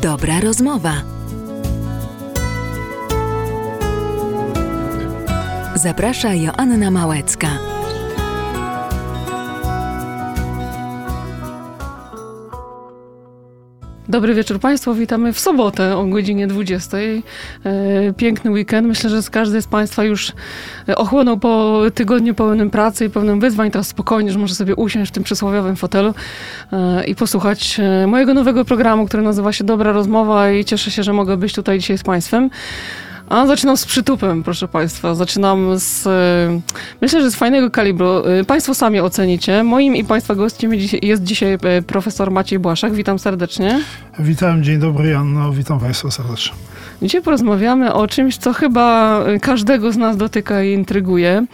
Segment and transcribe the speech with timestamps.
[0.00, 0.92] Dobra rozmowa.
[5.74, 7.71] Zaprasza Joanna Małecka.
[14.12, 16.96] Dobry wieczór Państwu, witamy w sobotę o godzinie 20.
[16.96, 18.88] E, piękny weekend.
[18.88, 20.32] Myślę, że każdy z Państwa już
[20.96, 23.70] ochłonął po tygodniu pełnym pracy i pełnym wyzwań.
[23.70, 26.14] Teraz spokojnie, że może sobie usiąść w tym przysłowiowym fotelu
[26.72, 31.02] e, i posłuchać e, mojego nowego programu, który nazywa się Dobra Rozmowa i cieszę się,
[31.02, 32.50] że mogę być tutaj dzisiaj z Państwem.
[33.32, 35.14] A zaczynam z przytupem, proszę Państwa.
[35.14, 36.08] Zaczynam z.
[37.00, 38.22] Myślę, że z fajnego kalibru.
[38.46, 39.62] Państwo sami ocenicie.
[39.62, 42.94] Moim i Państwa gościem jest dzisiaj profesor Maciej Błaszak.
[42.94, 43.80] Witam serdecznie.
[44.18, 46.52] Witam, dzień dobry Janno, witam Państwa serdecznie.
[47.02, 51.46] Dzisiaj porozmawiamy o czymś, co chyba każdego z nas dotyka i intryguje.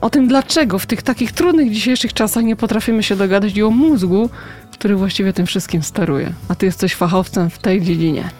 [0.00, 3.70] O tym, dlaczego w tych takich trudnych dzisiejszych czasach nie potrafimy się dogadać i o
[3.70, 4.30] mózgu,
[4.72, 6.32] który właściwie tym wszystkim steruje.
[6.48, 8.30] A Ty jesteś fachowcem w tej dziedzinie.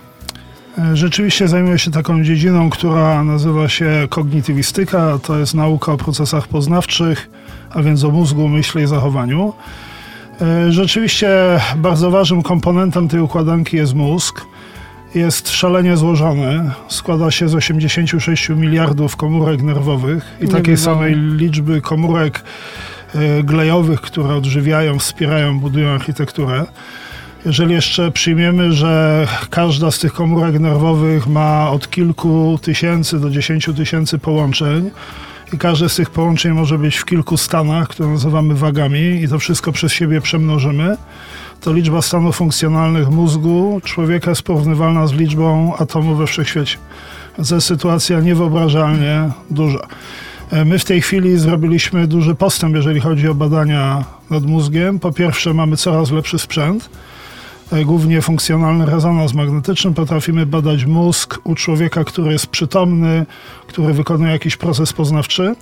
[0.93, 5.19] Rzeczywiście zajmuję się taką dziedziną, która nazywa się kognitywistyka.
[5.19, 7.31] To jest nauka o procesach poznawczych,
[7.71, 9.53] a więc o mózgu, myśli i zachowaniu.
[10.69, 11.29] Rzeczywiście
[11.77, 14.41] bardzo ważnym komponentem tej układanki jest mózg.
[15.15, 16.71] Jest szalenie złożony.
[16.89, 22.45] Składa się z 86 miliardów komórek nerwowych i takiej samej liczby komórek
[23.45, 26.65] glejowych, które odżywiają, wspierają, budują architekturę.
[27.47, 33.75] Jeżeli jeszcze przyjmiemy, że każda z tych komórek nerwowych ma od kilku tysięcy do dziesięciu
[33.75, 34.91] tysięcy połączeń
[35.53, 39.39] i każde z tych połączeń może być w kilku stanach, które nazywamy wagami i to
[39.39, 40.97] wszystko przez siebie przemnożymy,
[41.61, 46.77] to liczba stanów funkcjonalnych mózgu człowieka jest porównywalna z liczbą atomów we wszechświecie.
[47.49, 49.87] To jest sytuacja niewyobrażalnie duża.
[50.65, 54.99] My w tej chwili zrobiliśmy duży postęp, jeżeli chodzi o badania nad mózgiem.
[54.99, 56.91] Po pierwsze, mamy coraz lepszy sprzęt
[57.85, 59.95] głównie funkcjonalny rezonans magnetyczny.
[59.95, 63.27] Potrafimy badać mózg u człowieka, który jest przytomny,
[63.67, 65.55] który wykonuje jakiś proces poznawczy.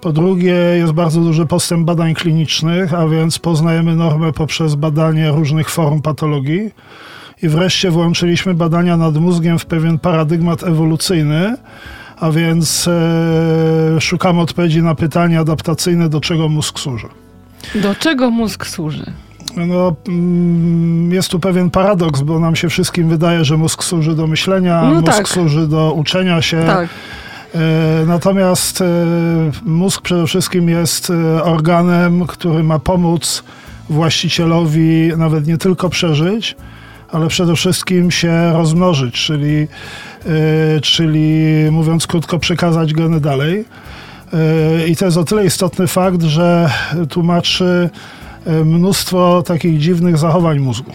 [0.00, 5.70] Po drugie, jest bardzo duży postęp badań klinicznych, a więc poznajemy normę poprzez badanie różnych
[5.70, 6.70] form patologii.
[7.42, 11.56] I wreszcie włączyliśmy badania nad mózgiem w pewien paradygmat ewolucyjny,
[12.16, 17.06] a więc e, szukamy odpowiedzi na pytania adaptacyjne, do czego mózg służy.
[17.74, 19.12] Do czego mózg służy?
[19.66, 19.96] No,
[21.14, 25.00] jest tu pewien paradoks, bo nam się wszystkim wydaje, że mózg służy do myślenia, no
[25.00, 25.28] mózg tak.
[25.28, 26.62] służy do uczenia się.
[26.66, 26.88] Tak.
[28.06, 28.82] Natomiast
[29.64, 33.44] mózg przede wszystkim jest organem, który ma pomóc
[33.90, 36.56] właścicielowi nawet nie tylko przeżyć,
[37.12, 39.68] ale przede wszystkim się rozmnożyć, czyli,
[40.82, 43.64] czyli mówiąc krótko, przekazać geny dalej.
[44.88, 46.70] I to jest o tyle istotny fakt, że
[47.08, 47.90] tłumaczy
[48.64, 50.92] mnóstwo takich dziwnych zachowań mózgu.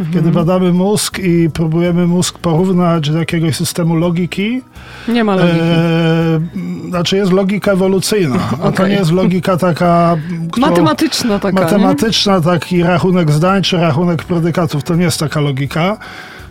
[0.00, 0.12] Mhm.
[0.14, 4.62] Kiedy badamy mózg i próbujemy mózg porównać do jakiegoś systemu logiki,
[5.08, 5.60] nie ma logiki.
[5.60, 6.40] E,
[6.88, 8.68] znaczy jest logika ewolucyjna, okay.
[8.68, 10.16] a to nie jest logika taka...
[10.58, 11.60] Matematyczna taka.
[11.60, 12.42] Matematyczna, nie?
[12.42, 14.84] taki rachunek zdań czy rachunek predykatów.
[14.84, 15.96] To nie jest taka logika.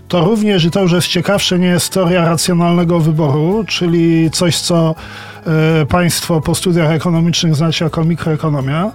[0.08, 4.96] To również, i to już jest ciekawsze, nie jest teoria racjonalnego wyboru, czyli coś, co
[5.82, 8.92] e, Państwo po studiach ekonomicznych znacie jako mikroekonomia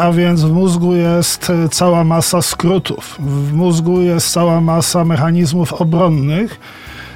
[0.00, 3.16] a więc w mózgu jest cała masa skrótów.
[3.18, 6.60] W mózgu jest cała masa mechanizmów obronnych,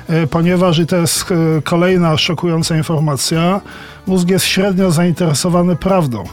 [0.09, 3.61] e, ponieważ, i to jest e, kolejna szokująca informacja,
[4.07, 6.25] mózg jest średnio zainteresowany prawdą.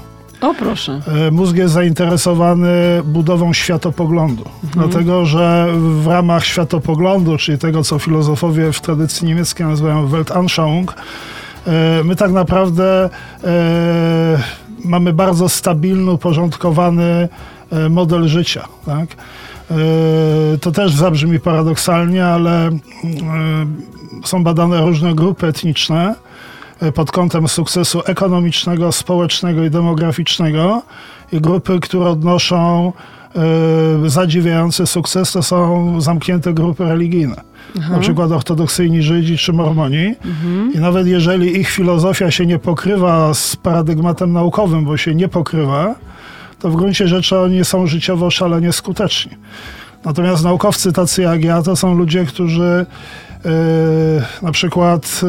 [0.42, 1.02] O proszę.
[1.28, 4.90] E, mózg jest zainteresowany budową światopoglądu, mhm.
[4.90, 10.96] dlatego że w ramach światopoglądu, czyli tego, co filozofowie w tradycji niemieckiej nazywają Weltanschauung,
[12.04, 13.10] my tak naprawdę
[14.86, 17.30] mamy bardzo stabilny, uporządkowany
[17.72, 18.68] e, model życia.
[18.86, 19.10] Tak?
[19.72, 19.76] E,
[20.58, 22.72] to też zabrzmi paradoksalnie, ale e,
[24.24, 26.16] są badane różne grupy etniczne
[26.96, 30.82] pod kątem sukcesu ekonomicznego, społecznego i demograficznego
[31.32, 32.94] i grupy, które odnoszą
[34.06, 37.42] zadziwiający sukces, to są zamknięte grupy religijne.
[37.80, 37.94] Aha.
[37.94, 40.16] na przykład ortodoksyjni Żydzi czy Mormoni.
[40.26, 40.74] Mhm.
[40.74, 45.96] I nawet jeżeli ich filozofia się nie pokrywa z paradygmatem naukowym, bo się nie pokrywa,
[46.60, 49.32] to w gruncie rzeczy oni są życiowo szalenie skuteczni.
[50.06, 52.86] Natomiast naukowcy tacy jak ja to są ludzie, którzy
[53.46, 53.52] yy,
[54.42, 55.22] na przykład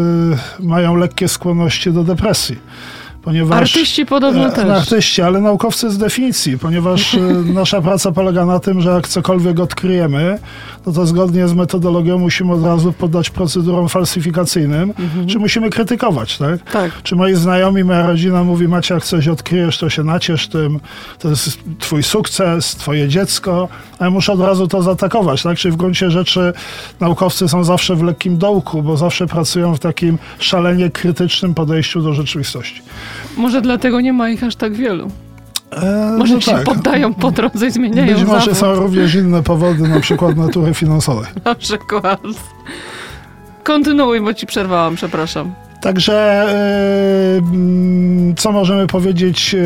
[0.60, 2.58] yy, mają lekkie skłonności do depresji
[3.26, 3.60] ponieważ...
[3.60, 4.64] Artyści podobno E, też.
[4.64, 7.20] Artyści, ale naukowcy z definicji, ponieważ e,
[7.60, 10.38] nasza praca polega na tym, że jak cokolwiek odkryjemy,
[10.86, 14.94] no to zgodnie z metodologią musimy od razu poddać procedurom falsyfikacyjnym,
[15.26, 16.70] czy musimy krytykować, tak?
[16.72, 17.02] Tak.
[17.02, 20.80] Czy moi znajomi, moja rodzina mówi, Macie, jak coś odkryjesz, to się naciesz tym,
[21.18, 23.68] to jest twój sukces, twoje dziecko,
[23.98, 25.58] a ja muszę od razu to zaatakować, tak?
[25.58, 26.52] Czyli w gruncie rzeczy
[27.00, 32.12] naukowcy są zawsze w lekkim dołku, bo zawsze pracują w takim szalenie krytycznym podejściu do
[32.12, 32.82] rzeczywistości.
[33.36, 35.10] Może dlatego nie ma ich aż tak wielu.
[35.72, 36.64] E, Może no się tak.
[36.64, 38.58] poddają po drodze i zmieniają Być może zawód.
[38.58, 41.26] są również inne powody, na przykład natury finansowej.
[41.44, 42.20] Na przykład.
[43.64, 45.54] Kontynuuj, bo ci przerwałam, przepraszam.
[45.80, 49.56] Także e, mm, co możemy powiedzieć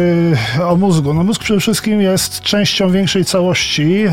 [0.59, 1.15] e, o mózgu?
[1.15, 4.05] No mózg przede wszystkim jest częścią większej całości.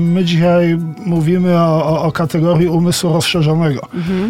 [0.00, 3.88] My dzisiaj mówimy o, o, o kategorii umysłu rozszerzonego,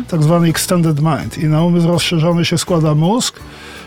[0.09, 1.39] tak zwany extended mind.
[1.39, 3.41] I na umysł rozszerzony się składa mózg,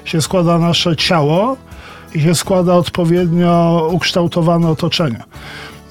[0.05, 1.57] się składa nasze ciało
[2.15, 5.23] i się składa odpowiednio ukształtowane otoczenie.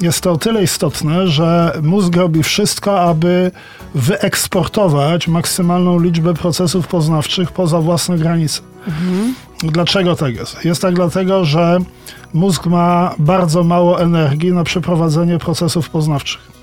[0.00, 3.50] Jest to o tyle istotne, że mózg robi wszystko, aby
[3.94, 8.60] wyeksportować maksymalną liczbę procesów poznawczych poza własne granice.
[9.62, 10.64] Dlaczego tak jest?
[10.64, 11.78] Jest tak dlatego, że
[12.34, 16.57] mózg ma bardzo mało energii na przeprowadzenie procesów poznawczych.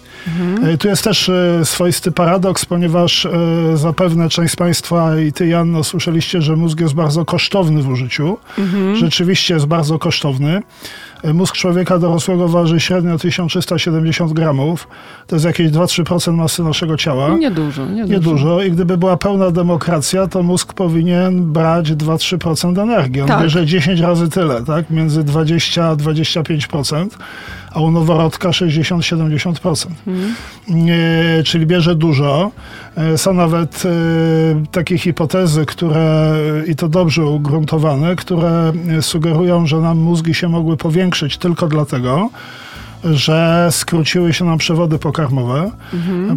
[0.64, 3.32] E, Tu jest też e, swoisty paradoks, ponieważ e,
[3.78, 8.38] zapewne część z Państwa i Ty, Janno, słyszeliście, że mózg jest bardzo kosztowny w użyciu.
[8.94, 10.62] Rzeczywiście jest bardzo kosztowny.
[11.34, 14.88] Mózg człowieka dorosłego waży średnio 1370 gramów.
[15.28, 17.30] To jest jakieś 2-3% masy naszego ciała.
[17.38, 18.14] Niedużo, niedużo.
[18.14, 23.22] Niedużo i gdyby była pełna demokracja, to mózg powinien brać 2-3% energii.
[23.22, 23.42] On Tak.
[23.42, 24.90] bierze 10 razy tyle, tak?
[24.90, 27.08] Między 20 a 25%,
[27.76, 29.88] a u noworodka 60-70%.
[30.70, 32.52] E, czyli bierze dużo.
[32.98, 36.36] E, Są nawet e, takie hipotezy, które,
[36.68, 42.30] i to dobrze ugruntowane, które sugerują, że nam mózgi się mogły powiększyć tylko dlatego,
[43.14, 45.72] że skróciły się nam przewody pokarmowe,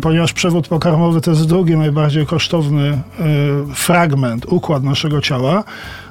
[0.02, 5.64] ponieważ przewód pokarmowy to jest drugi najbardziej kosztowny y, fragment, układ naszego ciała,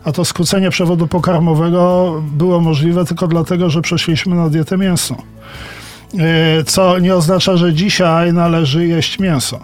[0.03, 5.17] a to skrócenie przewodu pokarmowego było możliwe tylko dlatego, że przeszliśmy na dietę mięsną.
[6.59, 9.59] Y, Co nie oznacza, że dzisiaj należy jeść mięso.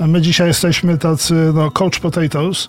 [0.00, 2.68] My dzisiaj jesteśmy tacy, no, coach potatoes,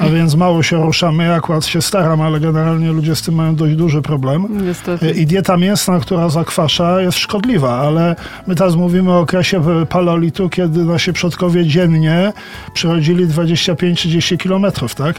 [0.00, 1.24] a więc mało się ruszamy.
[1.24, 4.46] Ja akurat się staram, ale generalnie ludzie z tym mają dość duży problem.
[4.66, 5.10] Niestety.
[5.10, 8.16] I dieta mięsna, która zakwasza, jest szkodliwa, ale
[8.46, 12.32] my teraz mówimy o okresie paleolitu, kiedy nasi przodkowie dziennie
[12.74, 15.16] przechodzili 25-30 kilometrów, tak?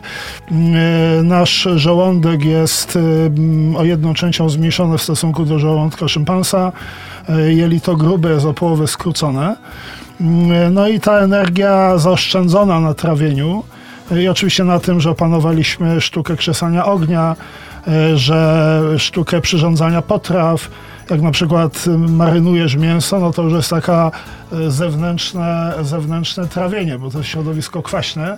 [0.51, 2.95] E, Nasz żołądek jest
[3.75, 6.71] e, o jedną częścią zmniejszony w stosunku do żołądka szympansa.
[7.29, 9.55] E, Jelito grube jest o połowę skrócone.
[10.71, 13.63] No i ta energia zaoszczędzona na trawieniu
[14.19, 17.35] i oczywiście na tym, że opanowaliśmy sztukę krzesania ognia,
[17.87, 20.69] e, że sztukę przyrządzania potraw,
[21.09, 24.11] jak na przykład marynujesz mięso, no to już jest taka
[24.51, 28.35] e, zewnętrzne, zewnętrzne trawienie, bo to jest środowisko kwaśne.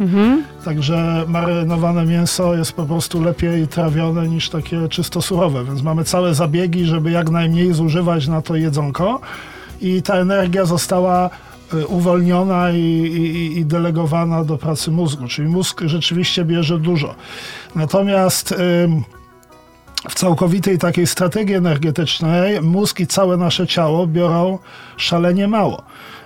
[0.66, 6.34] Także marynowane mięso jest po prostu lepiej trawione niż takie czysto surowe, więc mamy całe
[6.34, 9.20] zabiegi, żeby jak najmniej zużywać na to jedzonko.
[9.82, 11.53] I ta energia została y,
[11.88, 17.16] uwolniona i, i, i delegowana do pracy mózgu, czyli mózg rzeczywiście bierze dużo.
[17.76, 18.56] Natomiast
[20.10, 24.60] w całkowitej takiej strategii energetycznej mózg i całe nasze ciało biorą
[24.98, 25.84] szalenie mało.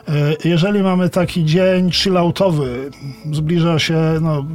[0.09, 2.91] Y, Jeżeli mamy taki dzień chilloutowy,
[3.31, 4.45] zbliża się, no,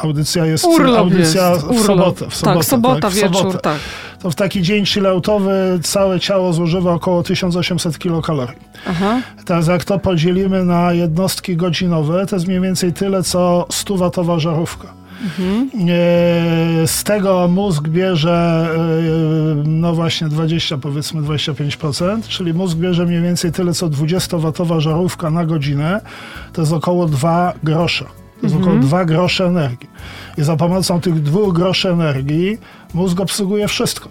[0.00, 1.66] audycja jest, Urlop audycja jest.
[1.66, 1.86] w Urlop.
[1.86, 2.30] sobotę.
[2.30, 3.78] W sobotę tak, sobota, w wieczór, sobotę tak.
[4.22, 8.58] to w taki dzień chilloutowy całe ciało zużywa około 1800 kilokalorii.
[8.86, 9.20] Aha.
[9.44, 14.88] Teraz jak to podzielimy na jednostki godzinowe, to jest mniej więcej tyle, co 100-watowa żarówka.
[15.88, 23.22] E, Z tego mózg bierze, e, no właśnie 20, powiedzmy 25%, czyli mózg bierze mniej
[23.22, 26.00] więcej tyle, co 20-watowa żarówka na godzinę,
[26.52, 28.04] to jest około 2 grosze.
[28.40, 29.88] To jest około 2 grosze energii.
[30.38, 32.58] I za pomocą tych 2 groszy energii
[32.94, 34.08] mózg obsługuje wszystko.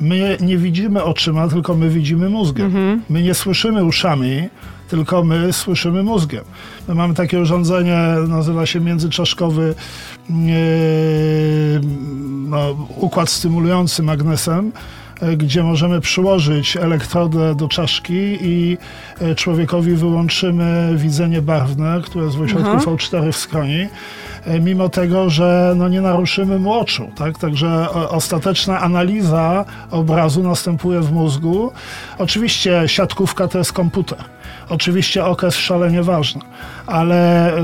[0.00, 2.72] My nie widzimy oczyma, tylko my widzimy mózgiem.
[3.10, 4.48] My nie słyszymy uszami,
[4.88, 6.44] tylko my słyszymy mózgiem.
[6.88, 9.74] My mamy takie urządzenie, nazywa się międzyczaszkowy
[12.48, 14.72] no, układ stymulujący magnesem,
[15.20, 18.78] e, gdzie możemy przyłożyć elektrodę do czaszki i
[19.20, 22.84] e, człowiekowi wyłączymy widzenie barwne, które jest w ośrodku Aha.
[22.86, 23.88] V4 w skroni,
[24.44, 27.10] e, mimo tego, że no, nie naruszymy mu oczu.
[27.16, 27.38] Tak?
[27.38, 31.72] Także ostateczna analiza obrazu następuje w mózgu.
[32.18, 34.35] Oczywiście siatkówka to jest komputer.
[34.68, 36.40] Oczywiście oko jest szalenie ważne,
[36.86, 37.60] ale y,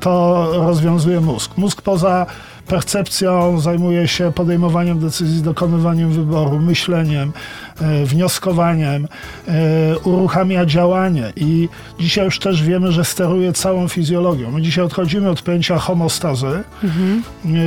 [0.00, 1.56] to rozwiązuje mózg.
[1.56, 2.26] Mózg poza
[2.66, 7.32] percepcją zajmuje się podejmowaniem decyzji, dokonywaniem wyboru, myśleniem,
[7.80, 9.08] e, wnioskowaniem,
[9.48, 11.68] e, uruchamia działanie i
[12.00, 14.50] dzisiaj już też wiemy, że steruje całą fizjologią.
[14.50, 17.22] My dzisiaj odchodzimy od pojęcia homostazy, mhm.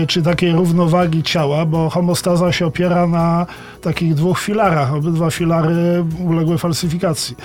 [0.08, 3.46] czy takiej równowagi ciała, bo homostaza się opiera na
[3.82, 4.94] takich dwóch filarach.
[4.94, 7.36] Obydwa filary uległy falsyfikacji.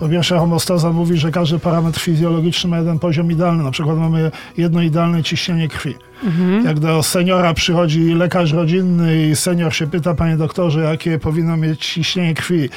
[0.00, 3.64] Po pierwsze, homostaza mówi, że każdy parametr fizjologiczny ma jeden poziom idealny.
[3.64, 5.94] Na przykład mamy jedno idealne ciśnienie krwi.
[6.24, 6.64] Mhm.
[6.64, 11.86] Jak do seniora przychodzi lekarz rodzinny i senior się pyta, panie doktorze, jakie powinno mieć
[11.86, 12.68] ciśnienie krwi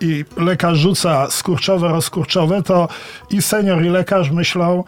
[0.00, 2.88] i lekarz rzuca skurczowe, rozkurczowe, to
[3.30, 4.84] i senior i lekarz myślą,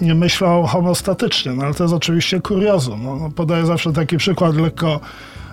[0.00, 3.04] nie myślą homostatycznie, no ale to jest oczywiście kuriozum.
[3.04, 5.00] No, no podaję zawsze taki przykład lekko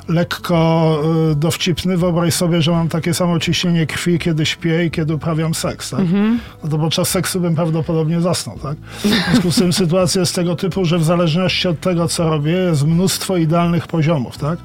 [0.07, 0.99] lekko
[1.31, 1.97] y, dowcipny.
[1.97, 5.99] Wyobraź sobie, że mam takie samo ciśnienie krwi, kiedy śpię i kiedy uprawiam seks, tak?
[5.99, 6.39] Mhm.
[6.63, 8.77] No to podczas seksu bym prawdopodobnie zasnął, tak?
[8.77, 12.51] W związku z tym sytuacja jest tego typu, że w zależności od tego, co robię,
[12.51, 14.59] jest mnóstwo idealnych poziomów, tak?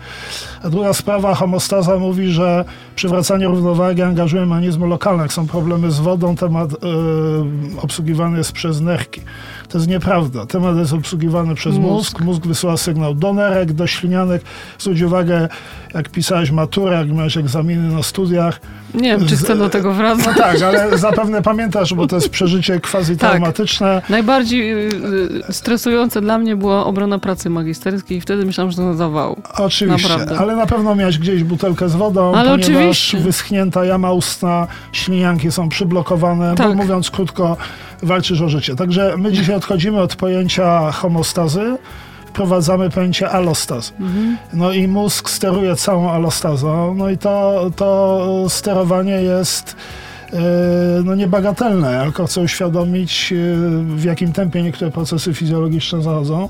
[0.62, 2.64] A druga sprawa, homostaza mówi, że
[2.96, 5.22] przywracanie równowagi angażuje mechanizmy lokalne.
[5.22, 9.20] Jak są problemy z wodą, temat yy, obsługiwany jest przez nerki.
[9.70, 10.46] To jest nieprawda.
[10.46, 12.12] Temat jest obsługiwany przez mózg.
[12.12, 14.42] Mózg, mózg wysyła sygnał do nerek, do ślinianek.
[14.78, 15.48] Zwróć uwagę,
[15.94, 18.60] jak pisałeś maturę, jak miałeś egzaminy na studiach.
[18.94, 20.26] Nie wiem, czy chcę do tego wracać.
[20.26, 24.00] No tak, ale zapewne pamiętasz, bo to jest przeżycie quasi-traumatyczne.
[24.00, 24.10] Tak.
[24.10, 24.90] Najbardziej y,
[25.48, 29.36] y, stresujące dla mnie była obrona pracy magisterskiej i wtedy myślałam, że to na zawał.
[29.58, 30.38] Oczywiście, Naprawdę.
[30.38, 33.18] ale na pewno miałeś gdzieś butelkę z wodą, ale ponieważ oczywiście.
[33.18, 36.68] wyschnięta jama ustna, ślinianki są przyblokowane, tak.
[36.68, 37.56] bo mówiąc krótko,
[38.02, 38.76] walczysz o życie.
[38.76, 41.76] Także my dzisiaj odchodzimy od pojęcia homostazy,
[42.40, 43.92] wprowadzamy pojęcie alostaz.
[44.00, 44.36] Mhm.
[44.52, 49.76] No i mózg steruje całą alostazą, no i to, to sterowanie jest
[50.32, 50.38] e,
[51.04, 52.00] no niebagatelne.
[52.04, 53.36] Tylko chcę uświadomić, e,
[53.96, 56.48] w jakim tempie niektóre procesy fizjologiczne zachodzą.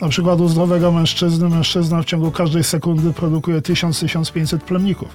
[0.00, 5.08] Na przykład u zdrowego mężczyzny, mężczyzna w ciągu każdej sekundy produkuje 1000-1500 plemników.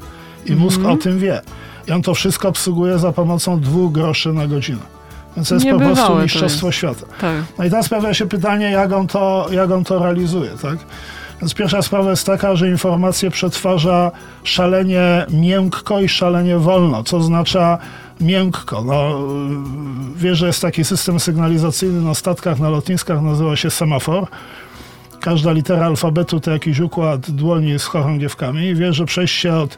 [0.46, 0.96] I mózg mhm.
[0.96, 1.42] o tym wie.
[1.88, 4.96] I on to wszystko obsługuje za pomocą dwóch groszy na godzinę.
[5.36, 7.06] Więc to jest po prostu mistrzostwo świata.
[7.22, 7.36] Tak.
[7.58, 10.78] No i teraz pojawia się pytanie, jak on to, jak on to realizuje, tak?
[11.42, 14.12] Więc pierwsza sprawa jest taka, że informacje przetwarza
[14.44, 17.78] szalenie miękko i szalenie wolno, co oznacza
[18.22, 18.84] miękko.
[18.84, 19.20] No,
[20.16, 24.28] wiesz, że jest taki system sygnalizacyjny na statkach, na lotniskach, nazywa się semafor.
[25.20, 28.76] Każda litera alfabetu to jakiś układ dłoni z chorągiewkami.
[28.76, 29.78] Wiesz, że przejście od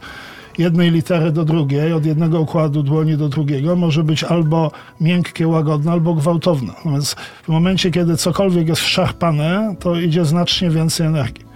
[0.57, 4.71] jednej litery do drugiej, od jednego układu dłoni do drugiego, może być albo
[5.01, 6.73] miękkie, łagodne, albo gwałtowne.
[6.85, 11.47] No więc w momencie, kiedy cokolwiek jest szarpane, to idzie znacznie więcej energii.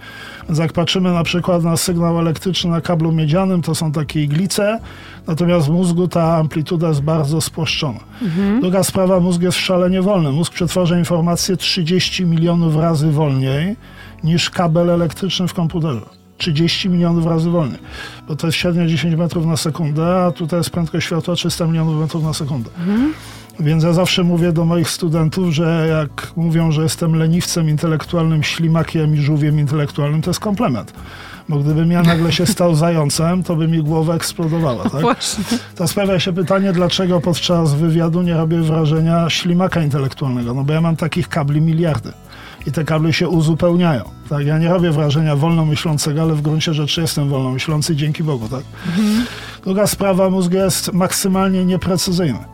[0.48, 4.78] Więc jak patrzymy na przykład na sygnał elektryczny na kablu miedzianym, to są takie iglice,
[5.26, 8.00] natomiast w mózgu ta amplituda jest bardzo spłaszczona.
[8.22, 8.60] Mhm.
[8.60, 10.32] Druga sprawa, mózg jest szalenie wolny.
[10.32, 13.76] Mózg przetwarza informacje 30 milionów razy wolniej
[14.24, 16.21] niż kabel elektryczny w komputerze.
[16.42, 17.78] 30 milionów razy wolniej,
[18.28, 22.00] bo to jest średnio 10 metrów na sekundę, a tutaj jest prędkość światła 300 milionów
[22.00, 22.70] metrów na sekundę.
[22.78, 23.14] Mhm.
[23.60, 29.14] Więc ja zawsze mówię do moich studentów, że jak mówią, że jestem leniwcem intelektualnym, ślimakiem
[29.14, 30.92] i żółwiem intelektualnym, to jest komplement.
[31.48, 34.88] Bo gdybym ja nagle się stał zającem, to by mi głowa eksplodowała.
[34.88, 35.00] Tak?
[35.00, 35.44] Właśnie.
[35.74, 40.54] To sprawia się pytanie, dlaczego podczas wywiadu nie robię wrażenia ślimaka intelektualnego.
[40.54, 42.12] No bo ja mam takich kabli miliardy
[42.66, 44.04] i te kable się uzupełniają.
[44.28, 44.46] Tak?
[44.46, 48.48] Ja nie robię wrażenia wolnomyślącego, ale w gruncie rzeczy jestem wolnomyślący dzięki Bogu.
[48.48, 48.62] Tak?
[48.86, 49.26] Mhm.
[49.64, 52.51] Druga sprawa, mózg jest maksymalnie nieprecyzyjny.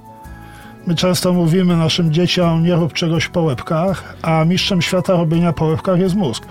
[0.86, 5.64] My często mówimy naszym dzieciom, nie rób czegoś po łebkach, a mistrzem świata robienia po
[5.64, 6.46] łebkach jest mózg.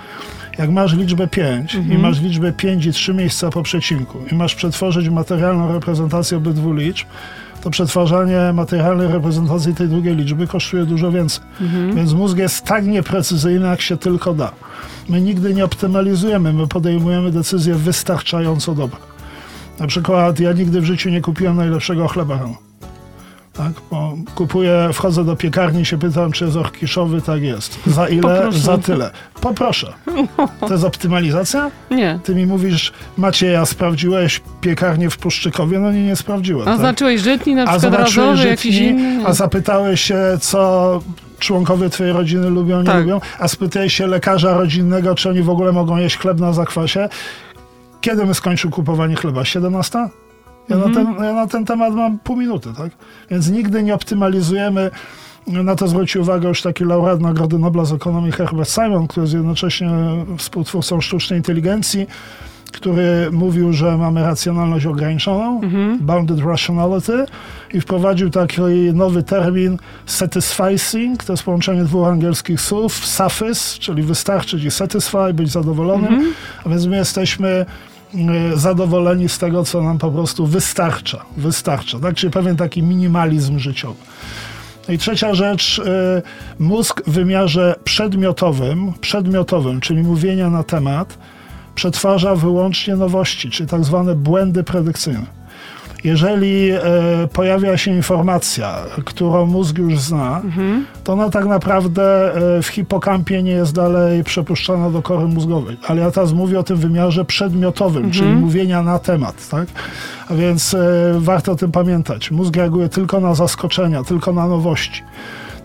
[0.58, 2.00] Jak masz liczbę 5 mhm.
[2.00, 6.74] i masz liczbę 5 i 3 miejsca po przecinku i masz przetworzyć materialną reprezentację obydwu
[6.74, 7.08] liczb,
[7.62, 11.44] to przetwarzanie materialnej reprezentacji tej drugiej liczby kosztuje dużo więcej.
[11.62, 11.96] Mhm.
[11.96, 14.52] Więc mózg jest tak nieprecyzyjny, jak się tylko da.
[15.10, 18.98] My nigdy nie optymalizujemy, my podejmujemy decyzje wystarczająco dobre.
[19.80, 22.40] Na przykład ja nigdy w życiu nie kupiłem najlepszego chleba.
[23.58, 23.72] Tak?
[23.92, 27.80] Bo kupuję, wchodzę do piekarni się pytam, czy jest orkiszowy, tak jest.
[27.86, 28.22] Za ile?
[28.22, 28.60] Poproszę.
[28.60, 29.12] Za tyle.
[29.42, 29.94] Poproszę.
[30.60, 31.72] To jest optymalizacja?
[31.92, 32.20] Nie.
[32.24, 35.80] Ty mi mówisz, Macieja, sprawdziłeś piekarnię w Puszczykowie?
[35.80, 36.62] No nie, nie sprawdziłem.
[36.62, 36.78] A tak?
[36.78, 39.26] zobaczyłeś żytni na przykład a razowy, żytni, jakiś inny?
[39.26, 41.02] A zapytałeś się, co
[41.40, 43.02] członkowie twojej rodziny lubią, nie tak.
[43.02, 43.22] lubią?
[43.40, 47.10] A spytałeś się lekarza rodzinnego, czy oni w ogóle mogą jeść chleb na zakwasie?
[48.02, 49.46] Kiedy my skończył kupowanie chleba?
[49.46, 50.10] 17?
[50.70, 50.94] Ja, mhm.
[50.94, 52.92] na ten, ja na ten temat mam pół minuty, tak?
[53.30, 54.92] Więc nigdy nie optymalizujemy
[55.48, 59.34] na to zwrócił uwagę już taki laureat Nagrody Nobla z ekonomii Herbert Simon, który jest
[59.34, 59.90] jednocześnie
[60.38, 62.08] współtwórcą sztucznej inteligencji.
[62.72, 65.62] który mówił, że mamy racjonalność ograniczoną,
[66.00, 67.26] bounded rationality
[67.74, 68.62] i wprowadził taki
[68.94, 75.52] nowy termin satisficing, to jest połączenie dwóch angielskich słów, suffice, czyli wystarczyć i satisfy, być
[75.52, 76.34] zadowolonym,
[76.66, 77.66] a więc my jesteśmy
[78.56, 82.16] zadowoleni z tego, co nam po prostu wystarcza, wystarcza, tak?
[82.16, 84.00] Czyli pewien taki minimalizm życiowy.
[84.88, 86.22] No I trzecia rzecz, y,
[86.60, 91.18] mózg w wymiarze przedmiotowym, przedmiotowym, czyli mówienia na temat,
[91.76, 95.37] przetwarza wyłącznie nowości, czyli tak zwane błędy predykcyjne.
[96.04, 96.80] Jeżeli e,
[97.34, 98.76] pojawia się informacja,
[99.06, 100.42] którą mózg już zna,
[101.04, 105.78] to ona tak naprawdę e, w hipokampie nie jest dalej przepuszczana do kory mózgowej.
[105.88, 109.50] Ale ja teraz mówię o tym wymiarze przedmiotowym, czyli mówienia na temat.
[109.50, 109.68] Tak?
[110.30, 110.80] A więc e,
[111.18, 112.32] warto o tym pamiętać.
[112.32, 115.04] Mózg reaguje tylko na zaskoczenia, tylko na nowości.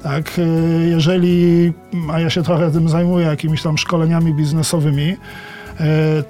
[0.03, 0.43] Tak, e,
[0.87, 1.73] jeżeli,
[2.13, 5.17] a ja się trochę tym zajmuję, jakimiś tam szkoleniami biznesowymi,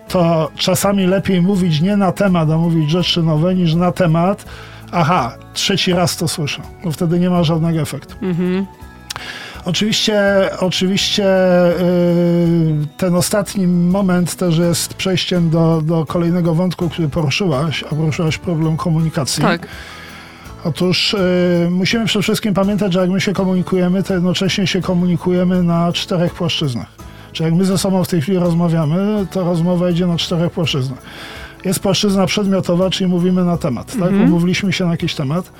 [0.09, 4.44] to czasami lepiej mówić nie na temat, a mówić rzeczy nowe niż na temat.
[4.92, 8.14] Aha, trzeci raz to słyszę, bo wtedy nie ma żadnego efektu.
[9.64, 10.23] Oczywiście,
[10.59, 17.94] oczywiście yy, ten ostatni moment też jest przejściem do, do kolejnego wątku, który poruszyłaś, a
[17.94, 19.42] poruszyłaś problem komunikacji.
[19.42, 19.66] Tak.
[20.64, 25.62] Otóż y, musimy przede wszystkim pamiętać, że jak my się komunikujemy, to jednocześnie się komunikujemy
[25.62, 26.87] na czterech płaszczyznach.
[27.33, 30.99] Czyli jak my ze sobą w tej chwili rozmawiamy, to rozmowa idzie na czterech płaszczyznach.
[31.65, 34.11] Jest płaszczyzna przedmiotowa, czyli mówimy na temat, tak?
[34.11, 35.53] Umówiliśmy się na jakiś temat.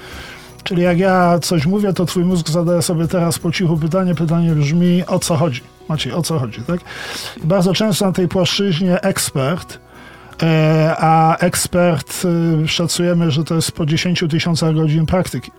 [0.65, 4.15] Czyli jak ja coś mówię, to twój mózg zadaje sobie teraz po cichu pytanie.
[4.15, 5.61] Pytanie brzmi, o co chodzi?
[5.89, 6.81] Maciej, o co chodzi, tak?
[7.45, 9.79] I bardzo często na tej płaszczyźnie ekspert,
[10.99, 12.23] a ekspert
[12.65, 15.51] y, szacujemy, że to jest po 10 tysiącach godzin praktyki.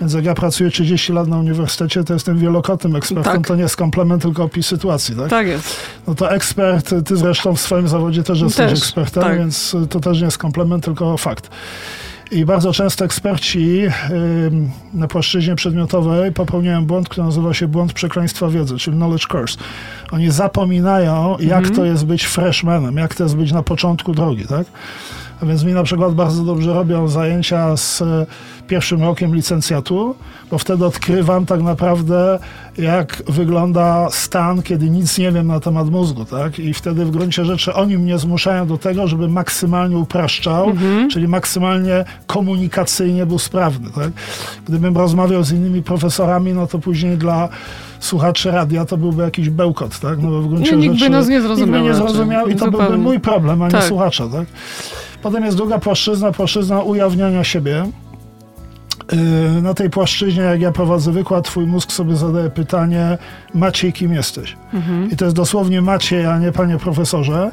[0.00, 3.32] Więc jak ja pracuję 30 lat na uniwersytecie, to jestem wielokrotnym ekspertem.
[3.32, 3.46] Tak.
[3.46, 5.28] To nie jest komplement, tylko opis sytuacji, tak?
[5.30, 5.76] Tak jest.
[6.06, 9.38] No to ekspert, ty zresztą w swoim zawodzie też jesteś Też, ekspertem, tak.
[9.38, 11.50] więc to też nie jest komplement, tylko fakt.
[12.30, 13.82] I bardzo często eksperci
[14.94, 19.58] na płaszczyźnie przedmiotowej popełniają błąd, który nazywa się błąd przekleństwa wiedzy, czyli knowledge curse.
[20.10, 24.66] Oni zapominają, jak to jest być freshmanem, jak to jest być na początku drogi, tak?
[25.42, 28.26] A więc mi na przykład bardzo dobrze robią zajęcia z e,
[28.68, 30.14] pierwszym rokiem licencjatu,
[30.50, 32.38] bo wtedy odkrywam tak naprawdę,
[32.78, 36.58] jak wygląda stan, kiedy nic nie wiem na temat mózgu, tak?
[36.58, 40.72] I wtedy w gruncie rzeczy oni mnie zmuszają do tego, żeby maksymalnie upraszczał,
[41.10, 44.10] czyli maksymalnie komunikacyjnie był sprawny, tak?
[44.64, 47.48] Gdybym rozmawiał z innymi profesorami, no to później dla
[48.00, 50.18] słuchaczy radia to byłby jakiś bełkot, tak?
[50.22, 52.48] No bo w gruncie Nie, nikt by rzeczy nas nie Nikt zrozumiał by nie zrozumiał
[52.48, 53.84] i to byłby mój problem, a nie Tak.
[53.84, 54.46] słuchacza, tak?
[55.22, 57.84] Potem jest druga płaszczyzna, płaszczyzna ujawniania siebie.
[59.56, 63.18] Yy, Na tej płaszczyźnie, jak ja prowadzę wykład, twój mózg sobie zadaje pytanie,
[63.54, 64.56] Maciej, kim jesteś?
[65.12, 67.50] I to jest dosłownie Maciej, a nie panie profesorze,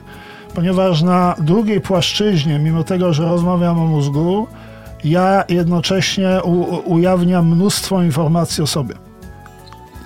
[0.56, 4.48] ponieważ na drugiej płaszczyźnie, mimo tego, że rozmawiam o mózgu,
[5.04, 8.96] ja jednocześnie u- ujawniam mnóstwo informacji o sobie.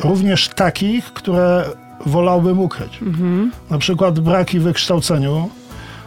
[0.04, 1.66] Również takich, które
[2.06, 3.00] wolałbym ukryć.
[3.70, 5.50] Na przykład braki w wykształceniu,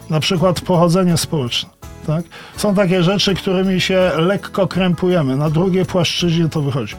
[0.09, 1.69] na przykład pochodzenie społeczne.
[2.07, 2.23] Tak?
[2.57, 5.35] Są takie rzeczy, którymi się lekko krępujemy.
[5.35, 6.95] Na drugiej płaszczyźnie to wychodzi.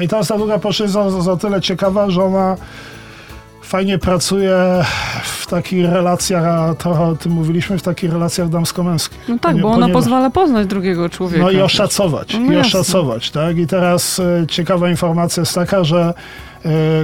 [0.00, 2.56] I teraz ta druga płaszczyzna jest o tyle ciekawa, że ona
[3.62, 4.56] fajnie pracuje
[5.24, 9.18] w takich relacjach, a trochę o tym mówiliśmy, w takich relacjach damsko-męskich.
[9.28, 11.42] No tak, bo ona ponieważ- pozwala poznać drugiego człowieka.
[11.44, 13.58] no i oszacować, No i oszacować, tak?
[13.58, 16.14] I teraz e, ciekawa informacja jest taka, że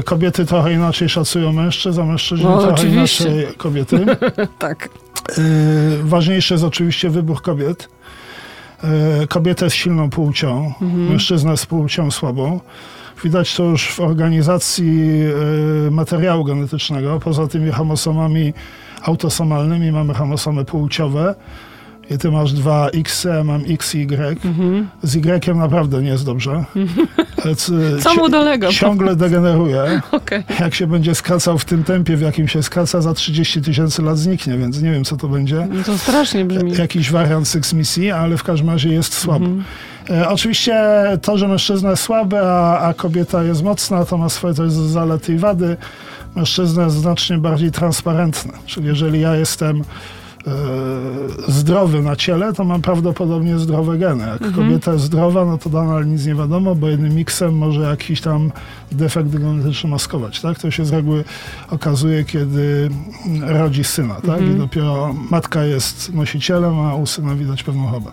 [0.05, 3.25] kobiety trochę inaczej szacują mężczyzn, a mężczyźni No, trochę oczywiście.
[3.25, 4.07] inaczej kobiety.
[4.59, 4.89] Tak.
[5.29, 5.43] E,
[6.03, 7.89] ważniejszy jest oczywiście wybór kobiet.
[8.85, 12.61] E, kobieta jest silną płcią, mężczyzna jest płcią słabą.
[13.25, 15.23] Widać to już w organizacji
[15.87, 17.21] e, materiału genetycznego.
[17.21, 18.53] Poza tymi chromosomami
[19.03, 21.35] autosomalnymi mamy chromosomy płciowe.
[22.15, 24.41] I ty masz dwa X, mam X Y.
[25.03, 26.65] Z Y naprawdę nie jest dobrze.
[27.57, 27.73] C-
[28.03, 28.69] Co mu dolega?
[28.69, 30.01] Ciągle degeneruje.
[30.13, 30.43] Okej.
[30.61, 34.19] Jak się będzie skracał w tym tempie, w jakim się skraca, za 30 tysięcy lat
[34.19, 35.69] zniknie, więc nie wiem, co to będzie.
[35.71, 36.73] No To strasznie brzmi.
[36.79, 39.47] Jakiś wariant Six Misji, ale w każdym razie jest słaby.
[40.11, 40.75] E, oczywiście
[41.23, 45.33] to, że mężczyzna jest słaby, a, a kobieta jest mocna, to ma swoje jest zalety
[45.33, 45.77] i wady.
[46.37, 48.53] Mężczyzna jest znacznie bardziej transparentny.
[48.67, 49.83] Czyli jeżeli ja jestem
[51.49, 54.27] zdrowy na ciele, to mam prawdopodobnie zdrowe geny.
[54.27, 58.21] Jak kobieta jest zdrowa, no to nadal nic nie wiadomo, bo jednym miksem może jakiś
[58.21, 58.53] tam
[58.93, 60.41] defekt genetyczny maskować.
[60.41, 60.59] Tak?
[60.59, 61.25] To się z reguły
[61.71, 62.91] okazuje, kiedy
[63.41, 64.15] rodzi syna.
[64.15, 64.43] Tak?
[64.43, 68.11] I dopiero matka jest nosicielem, a u syna widać pewną chorobę.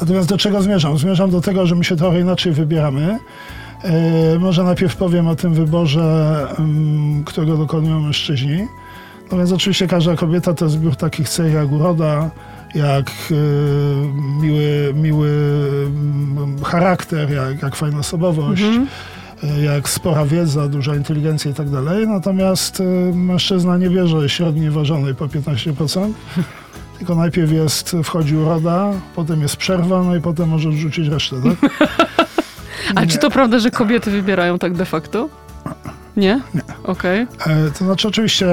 [0.00, 0.98] Natomiast do czego zmierzam?
[0.98, 3.18] Zmierzam do tego, że my się trochę inaczej wybieramy.
[3.84, 8.66] E, może najpierw powiem o tym wyborze, mm, którego dokonują mężczyźni.
[9.32, 12.30] No więc oczywiście każda kobieta to zbiór takich cech jak uroda,
[12.74, 13.34] jak y,
[14.42, 15.28] miły, miły
[15.86, 18.86] mm, charakter, jak, jak fajna osobowość, Mhm.
[19.58, 22.08] y, jak spora wiedza, duża inteligencja i tak dalej.
[22.08, 26.12] Natomiast y, mężczyzna nie bierze średniej ważonej po 15%.
[26.98, 31.70] Tylko najpierw jest, wchodzi uroda, potem jest przerwa, no i potem może rzucić resztę, tak?
[32.94, 35.28] Ale czy to prawda, że kobiety wybierają tak de facto?
[36.16, 36.40] Nie?
[36.54, 36.60] Nie.
[36.84, 37.20] Okej.
[37.46, 38.46] E, To znaczy oczywiście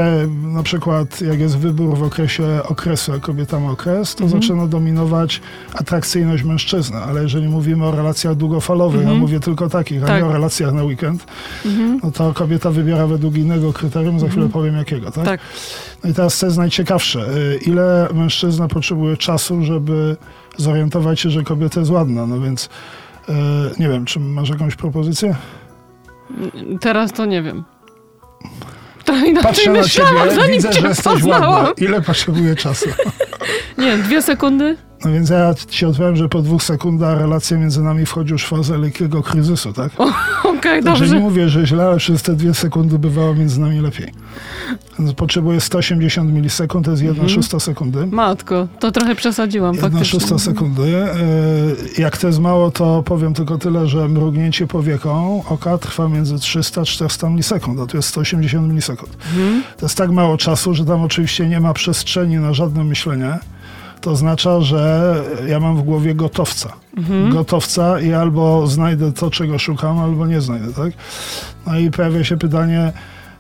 [0.44, 4.42] na przykład jak jest wybór w okresie okresu, jak kobieta ma okres, to Mhm.
[4.42, 5.42] zaczyna dominować
[5.74, 9.16] atrakcyjność mężczyzny, ale jeżeli mówimy o relacjach długofalowych, Mhm.
[9.16, 10.22] ja mówię tylko takich, a Tak.
[10.24, 11.26] nie o relacjach na weekend,
[11.66, 12.00] Mhm.
[12.04, 14.52] no to kobieta wybiera według innego kryterium, za chwilę Mhm.
[14.52, 15.26] powiem jakiego, tak?
[15.26, 15.40] Tak.
[16.04, 20.16] No i teraz co jest najciekawsze, y, ile mężczyzna potrzebuje czasu, żeby
[20.58, 22.70] zorientować się, że kobieta jest ładna, no więc
[23.30, 23.34] y,
[23.80, 25.36] nie wiem, czy masz jakąś propozycję?
[26.82, 27.64] Teraz to nie wiem.
[29.44, 30.08] Patrzę na ciebie,
[30.50, 31.52] widzę, że jesteś poznałam.
[31.52, 31.86] ładna.
[31.86, 32.90] Ile potrzebuje czasu?
[33.78, 34.78] Nie wiem, dwie sekundy?
[35.06, 38.48] No więc ja ci odpowiem, że po dwóch sekundach relacja między nami wchodzi już w
[38.48, 39.92] fazę lekkiego kryzysu, tak?
[40.44, 41.20] Okej, nie dobrze.
[41.20, 44.14] mówię, że źle, ale przez te dwie sekundy bywało między nami lepiej.
[45.00, 47.36] Więc potrzebuję 180 milisekund, to jest jedna Mhm.
[47.42, 48.08] szósta sekundy.
[48.08, 50.20] Matko, to trochę przesadziłam Jedna faktycznie.
[50.20, 50.82] szósta sekundy.
[50.82, 51.06] Yy,
[51.98, 56.82] Jak to jest mało, to powiem tylko tyle, że mrugnięcie powieką oka trwa między 300
[56.82, 59.18] a 400 milisekund, a tu jest 180 milisekund.
[59.36, 59.64] Mhm.
[59.78, 63.40] To jest tak mało czasu, że tam oczywiście nie ma przestrzeni na żadne myślenie.
[64.02, 65.14] To oznacza, że
[65.48, 66.74] ja mam w głowie gotowca.
[66.98, 67.30] Mhm.
[67.34, 70.94] Gotowca i albo znajdę to, czego szukam, albo nie znajdę, tak?
[71.68, 72.92] No i pojawia się pytanie,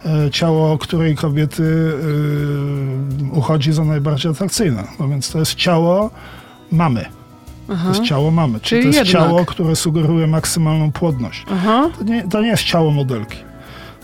[0.05, 4.83] e, ciało której kobiety y, uchodzi za najbardziej atrakcyjne.
[4.99, 6.09] No więc to jest ciało
[6.71, 7.05] mamy.
[7.69, 7.83] Aha.
[7.83, 8.59] To jest ciało mamy.
[8.59, 9.27] Czyli, Czyli to jest jednak.
[9.27, 11.45] ciało, które sugeruje maksymalną płodność.
[11.97, 13.37] To nie, to nie jest ciało modelki.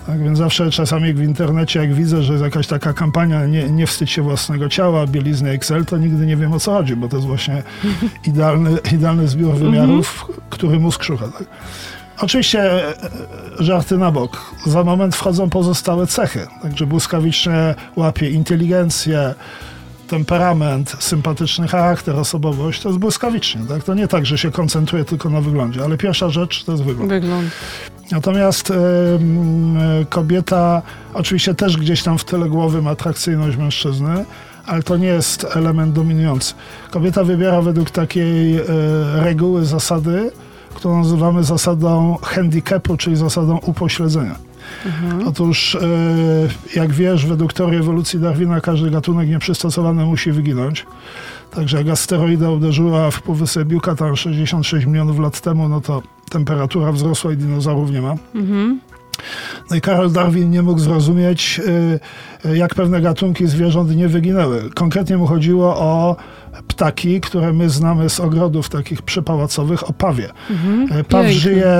[0.07, 3.87] Tak więc zawsze czasami w internecie, jak widzę, że jest jakaś taka kampania nie, nie
[3.87, 7.15] wstydź się własnego ciała, bielizny Excel, to nigdy nie wiem o co chodzi, bo to
[7.15, 7.63] jest właśnie
[8.27, 11.27] idealny, idealny zbiór wymiarów, który mózg szuka.
[11.27, 11.47] Tak?
[12.21, 12.93] Oczywiście e, e,
[13.59, 14.51] żarty na bok.
[14.65, 16.47] Za moment wchodzą pozostałe cechy.
[16.61, 19.33] Także błyskawicznie łapie inteligencję,
[20.07, 22.81] temperament, sympatyczny charakter, osobowość.
[22.81, 23.61] To jest błyskawicznie.
[23.69, 23.83] Tak?
[23.83, 27.09] To nie tak, że się koncentruje tylko na wyglądzie, ale pierwsza rzecz to jest wygląd.
[27.09, 27.51] Wygląd.
[28.13, 28.75] Natomiast e,
[30.09, 30.81] kobieta
[31.13, 34.25] oczywiście też gdzieś tam w tyle głowy ma atrakcyjność mężczyzny,
[34.65, 36.53] ale to nie jest element dominujący.
[36.91, 38.63] Kobieta wybiera według takiej e,
[39.15, 40.31] reguły, zasady,
[40.75, 44.35] którą nazywamy zasadą handicapu, czyli zasadą upośledzenia.
[44.85, 45.27] Mhm.
[45.27, 45.79] Otóż, e,
[46.75, 50.85] jak wiesz, według teorii ewolucji Darwina każdy gatunek nieprzystosowany musi wyginąć.
[51.51, 56.01] Także jak asteroida uderzyła w półwysep Yucatan 66 milionów lat temu, no to
[56.33, 58.15] temperatura wzrosła i dinozaurów nie ma.
[58.35, 58.79] Mhm.
[59.69, 61.61] No i Karol Darwin nie mógł zrozumieć,
[62.45, 64.69] y, y, jak pewne gatunki zwierząt nie wyginęły.
[64.75, 66.15] Konkretnie mu chodziło o
[66.67, 70.29] ptaki, które my znamy z ogrodów takich przypałacowych, o pawie.
[70.49, 70.99] Mhm.
[70.99, 71.33] Y, Paw Piękne.
[71.33, 71.75] żyje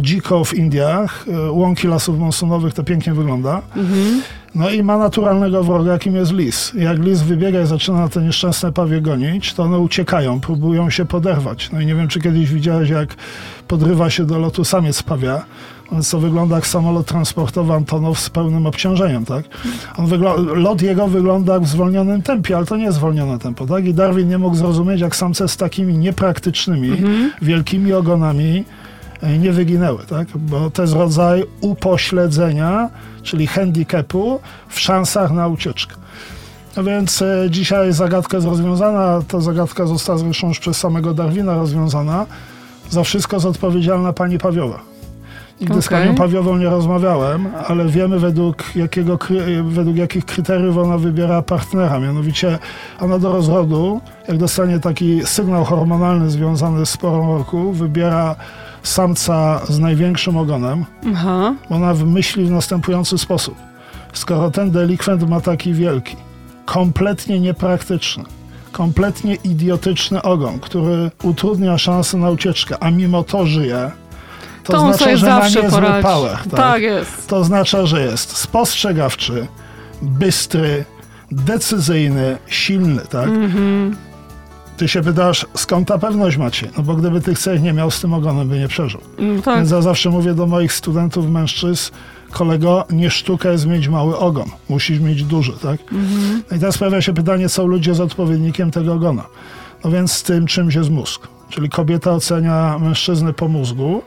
[0.00, 3.62] dziko w Indiach, łąki lasów monsunowych, to pięknie wygląda.
[3.76, 4.22] Mhm.
[4.58, 6.72] No i ma naturalnego wroga, jakim jest lis.
[6.74, 11.70] Jak lis wybiega i zaczyna te nieszczęsne pawie gonić, to one uciekają, próbują się poderwać.
[11.72, 13.14] No i nie wiem, czy kiedyś widziałeś, jak
[13.68, 15.44] podrywa się do lotu samiec pawia.
[15.92, 19.44] Więc to wygląda jak samolot transportowy Antonow z pełnym obciążeniem, tak?
[19.96, 23.66] On wygl- lot jego wygląda jak w zwolnionym tempie, ale to nie jest zwolnione tempo,
[23.66, 23.84] tak?
[23.84, 26.90] I Darwin nie mógł zrozumieć, jak samce z takimi niepraktycznymi,
[27.42, 28.64] wielkimi ogonami
[29.22, 30.28] nie wyginęły, tak?
[30.34, 32.90] Bo to jest rodzaj upośledzenia,
[33.22, 35.96] czyli handicapu w szansach na ucieczkę.
[36.76, 39.22] No więc e, dzisiaj zagadka jest rozwiązana.
[39.28, 42.26] Ta zagadka została zresztą już przez samego Darwina rozwiązana.
[42.90, 44.80] Za wszystko jest odpowiedzialna pani Pawiowa.
[45.60, 45.98] Nigdy z Okej.
[45.98, 52.00] panią Pawiową nie rozmawiałem, ale wiemy według, jakiego, kry- według jakich kryteriów ona wybiera partnera.
[52.00, 52.58] Mianowicie
[53.00, 58.36] ona do rozrodu, jak dostanie taki sygnał hormonalny związany z porą roku, wybiera
[58.82, 61.54] samca z największym ogonem, Aha.
[61.70, 63.54] ona myśli w następujący sposób.
[64.12, 66.16] Skoro ten delikwent ma taki wielki,
[66.64, 68.24] kompletnie niepraktyczny,
[68.72, 73.90] kompletnie idiotyczny ogon, który utrudnia szansę na ucieczkę, a mimo to żyje,
[74.64, 76.38] to, To oznacza, że ma niezły power.
[76.50, 76.56] Tak?
[76.56, 77.28] Tak jest.
[77.28, 79.46] To oznacza, że jest spostrzegawczy,
[80.02, 80.84] bystry,
[81.30, 83.02] decyzyjny, silny.
[83.10, 83.28] Tak?
[83.28, 83.96] Mhm.
[84.78, 86.70] Ty się pytasz, skąd ta pewność macie?
[86.76, 89.00] No bo gdyby tych cech nie miał, z tym ogonem by nie przeżył.
[89.18, 89.56] Mm, Tak.
[89.56, 91.92] Więc ja zawsze mówię do moich studentów, mężczyzn,
[92.30, 94.48] kolego, nie sztuka jest mieć mały ogon.
[94.68, 95.80] Musisz mieć duży, tak?
[95.92, 96.42] Mhm.
[96.50, 99.24] No i teraz pojawia się pytanie, co ludzie z odpowiednikiem tego ogona.
[99.84, 101.28] No więc z tym czymś jest mózg.
[101.50, 104.02] Czyli kobieta ocenia mężczyznę po mózgu,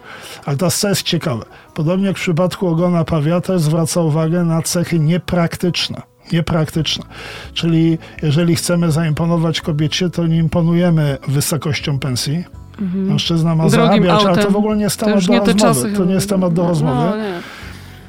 [0.46, 1.46] ale to jest ciekawe.
[1.74, 6.02] Podobnie jak w przypadku ogona pawia, też zwraca uwagę na cechy niepraktyczne.
[6.32, 7.06] Niepraktyczne.
[7.54, 12.44] Czyli jeżeli chcemy zaimponować kobiecie, to nie imponujemy wysokością pensji.
[12.80, 14.54] Mężczyzna ma Drogim zarabiać, ale to autem.
[14.54, 15.94] w ogóle nie jest temat do nie rozmowy.
[15.98, 17.18] to nie jest temat do rozmowy.
[17.18, 17.24] No.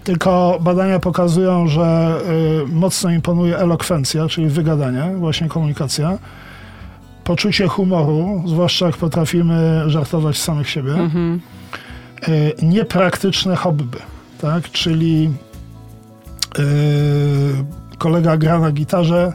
[0.05, 2.17] Tylko badania pokazują, że
[2.65, 6.19] y, mocno imponuje elokwencja, czyli wygadanie, właśnie komunikacja.
[7.25, 10.93] Poczucie humoru, zwłaszcza jak potrafimy żartować z samych siebie.
[10.93, 11.41] Mhm.
[12.29, 13.99] Y, niepraktyczne hobby,
[14.41, 14.71] tak?
[14.71, 15.31] Czyli
[16.59, 16.63] y,
[18.03, 19.33] kolega gra na gitarze,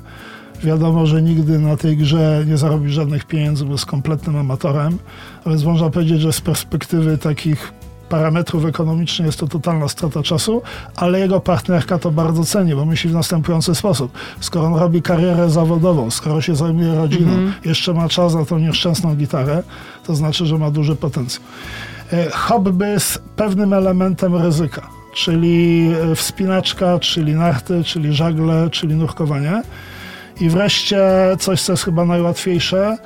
[0.63, 4.97] wiadomo, że nigdy na tej grze nie zarobi żadnych pieniędzy, bo jest kompletnym amatorem,
[5.45, 7.73] a więc można powiedzieć, że z perspektywy takich
[8.10, 10.62] parametrów ekonomicznych jest to totalna strata czasu,
[10.95, 14.12] ale jego partnerka to bardzo ceni, bo myśli w następujący sposób.
[14.39, 17.32] Skoro on robi karierę zawodową, skoro się zajmuje rodziną,
[17.65, 19.63] jeszcze ma czas na tą nieszczęsną gitarę,
[20.03, 21.43] to znaczy, że ma duży potencjał.
[22.13, 29.62] E, Hobby z pewnym elementem ryzyka, czyli e, wspinaczka, czyli narty, czyli żagle, czyli nurkowanie.
[30.41, 30.99] I wreszcie
[31.39, 32.97] coś, co jest chyba najłatwiejsze,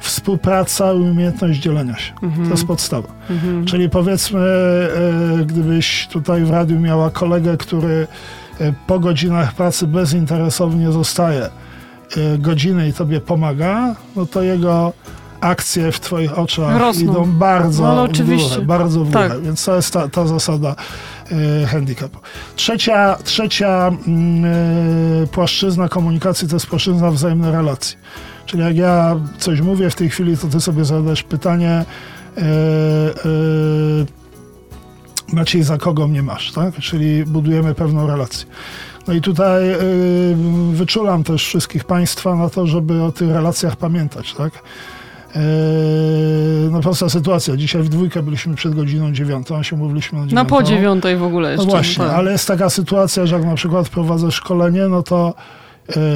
[0.00, 2.12] współpraca i umiejętność dzielenia się.
[2.44, 3.08] To jest podstawa.
[3.66, 8.06] Czyli powiedzmy, e, gdybyś tutaj w radiu miała kolegę, który
[8.60, 11.50] e, po godzinach pracy bezinteresownie zostaje
[12.38, 14.92] godziny i tobie pomaga, no to jego
[15.40, 17.12] akcje w twoich oczach Rosną.
[17.12, 19.28] idą bardzo No, ale w górę, bardzo w górę.
[19.28, 19.40] Tak.
[19.40, 20.74] Więc to jest ta, ta zasada
[21.32, 22.18] e, handicapu.
[22.56, 27.96] Trzecia, trzecia mm, e, płaszczyzna komunikacji to jest płaszczyzna wzajemnej relacji.
[28.46, 31.84] Czyli jak ja coś mówię w tej chwili, to ty sobie zadasz pytanie
[32.36, 32.44] e,
[35.32, 36.74] Maciej, za kogo mnie masz, tak?
[36.74, 38.46] Czyli budujemy pewną relację.
[39.08, 39.76] No i tutaj y,
[40.72, 44.52] wyczulam też wszystkich Państwa na to, żeby o tych relacjach pamiętać, tak?
[45.34, 47.56] Yy, no prosta sytuacja.
[47.56, 50.48] Dzisiaj w dwójkę byliśmy przed godziną dziewiątą, się mówiliśmy Na dziewiątą.
[50.56, 51.70] po dziewiątej w ogóle No jeszcze.
[51.70, 52.14] właśnie, tak.
[52.14, 55.34] ale jest taka sytuacja, że jak na przykład prowadzę szkolenie, no to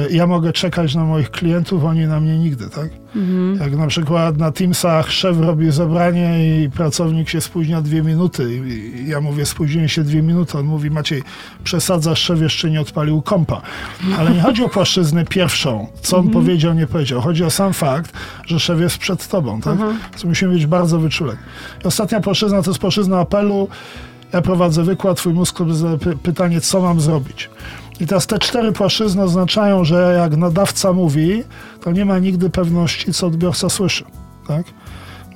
[0.09, 2.89] ja mogę czekać na moich klientów, oni na mnie nigdy, tak?
[3.15, 3.57] Mhm.
[3.59, 9.09] Jak na przykład na Teamsach szef robi zebranie i pracownik się spóźnia dwie minuty i
[9.09, 11.23] ja mówię spóźniłem się dwie minuty, on mówi Maciej,
[11.63, 13.61] przesadzasz, szef jeszcze nie odpalił kompa.
[14.19, 17.21] Ale nie chodzi o płaszczyznę pierwszą, co on powiedział, nie powiedział.
[17.21, 18.13] Chodzi o sam fakt,
[18.45, 19.77] że szef jest przed tobą, tak?
[20.11, 21.39] Więc musimy być bardzo wyczuleni.
[21.83, 23.67] I ostatnia płaszczyzna to jest płaszczyzna apelu.
[24.33, 25.59] Ja prowadzę wykład, twój mózg
[26.23, 27.49] pytanie, co mam zrobić.
[27.99, 31.43] I teraz te cztery płaszczyzny oznaczają, że jak nadawca mówi,
[31.81, 34.03] to nie ma nigdy pewności, co odbiorca słyszy.
[34.47, 34.65] Tak?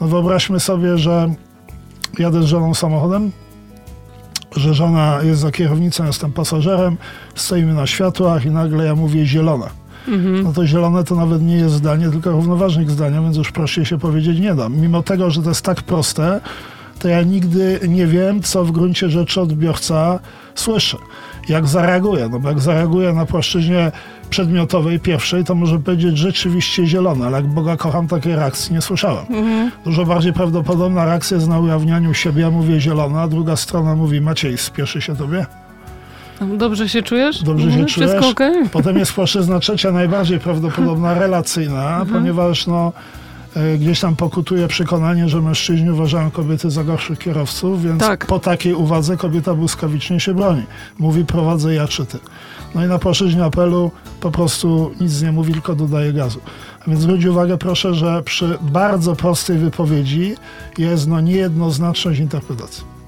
[0.02, 1.34] No wyobraźmy sobie, że
[2.19, 3.32] jadę z żoną samochodem,
[4.56, 6.98] że żona jest za kierownicą, jestem pasażerem,
[7.36, 9.69] stoimy na światłach i nagle ja mówię zielone.
[10.43, 14.00] No to zielone to nawet nie jest zdanie, tylko równoważnik zdania, więc już prościej się
[14.00, 14.69] powiedzieć nie da.
[14.69, 16.41] Mimo tego, że to jest tak proste,
[17.00, 20.19] to ja nigdy nie wiem, co w gruncie rzeczy odbiorca
[20.56, 20.98] słyszy.
[21.49, 22.29] Jak zareaguje.
[22.29, 23.91] No bo jak zareaguje na płaszczyźnie
[24.29, 29.25] przedmiotowej, pierwszej, to może powiedzieć rzeczywiście zielone, ale jak Boga kocham, takiej reakcji nie słyszałem.
[29.85, 32.41] Dużo bardziej prawdopodobna reakcja jest na ujawnianiu siebie.
[32.41, 35.45] Ja mówię zielona, a druga strona mówi Maciej, spieszy się tobie?
[36.57, 37.43] Dobrze się czujesz?
[37.43, 38.09] Dobrze się Mhm, czujesz?
[38.09, 38.69] Wszystko okej?
[38.71, 42.91] Potem jest płaszczyzna trzecia, najbardziej prawdopodobna, relacyjna, ponieważ no,
[43.79, 48.25] gdzieś tam pokutuje przekonanie, że mężczyźni uważają kobiety za gorszych kierowców, więc Tak.
[48.25, 50.63] po takiej uwadze kobieta błyskawicznie się broni.
[50.99, 52.17] Mówi prowadzę ja czy ty.
[52.75, 56.39] No i na płaszczyźnie apelu po prostu nic nie mówi, tylko dodaje gazu.
[56.79, 60.35] A więc zwróć uwagę proszę, że przy bardzo prostej wypowiedzi
[60.77, 62.98] jest no niejednoznaczność interpretacji.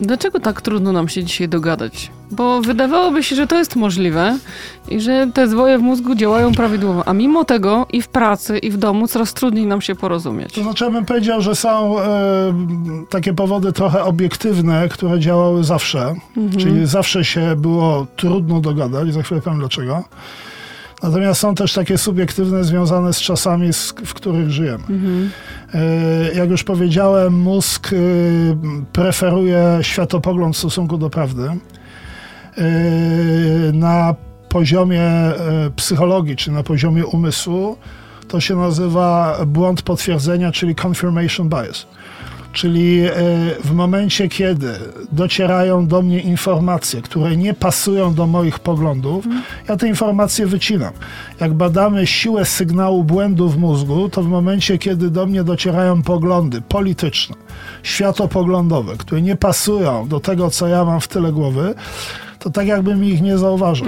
[0.00, 2.10] Dlaczego tak trudno nam się dzisiaj dogadać?
[2.30, 4.38] Bo wydawałoby się, że to jest możliwe
[4.88, 8.70] i że te zwoje w mózgu działają prawidłowo, a mimo tego i w pracy, i
[8.70, 10.54] w domu coraz trudniej nam się porozumieć.
[10.54, 12.04] To znaczy, ja bym powiedział, że są e,
[13.10, 16.14] takie powody trochę obiektywne, które działały zawsze.
[16.58, 20.04] Czyli zawsze się było trudno dogadać, za chwilę powiem dlaczego.
[21.02, 23.72] Natomiast są też takie subiektywne, związane z czasami,
[24.04, 24.84] w których żyjemy.
[25.74, 27.96] E, jak już powiedziałem, mózg e,
[28.92, 31.42] preferuje światopogląd w stosunku do prawdy.
[31.42, 32.62] E,
[33.72, 34.14] na
[34.48, 35.34] poziomie e,
[35.76, 37.76] psychologii, czy na poziomie umysłu,
[38.28, 41.86] to się nazywa błąd potwierdzenia, czyli confirmation bias.
[42.54, 43.12] Czyli e,
[43.64, 44.72] w momencie, kiedy
[45.12, 49.24] docierają do mnie informacje, które nie pasują do moich poglądów,
[49.68, 50.92] ja te informacje wycinam.
[51.40, 56.60] Jak badamy siłę sygnału błędu w mózgu, to w momencie, kiedy do mnie docierają poglądy
[56.60, 57.36] polityczne,
[57.82, 61.74] światopoglądowe, które nie pasują do tego, co ja mam w tyle głowy,
[62.38, 63.86] to tak jakbym ich nie zauważył.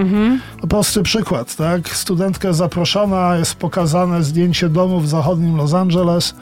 [0.62, 1.88] No prosty przykład, tak?
[1.88, 6.34] Studentka jest zaproszona, jest pokazane zdjęcie domu w zachodnim Los Angeles.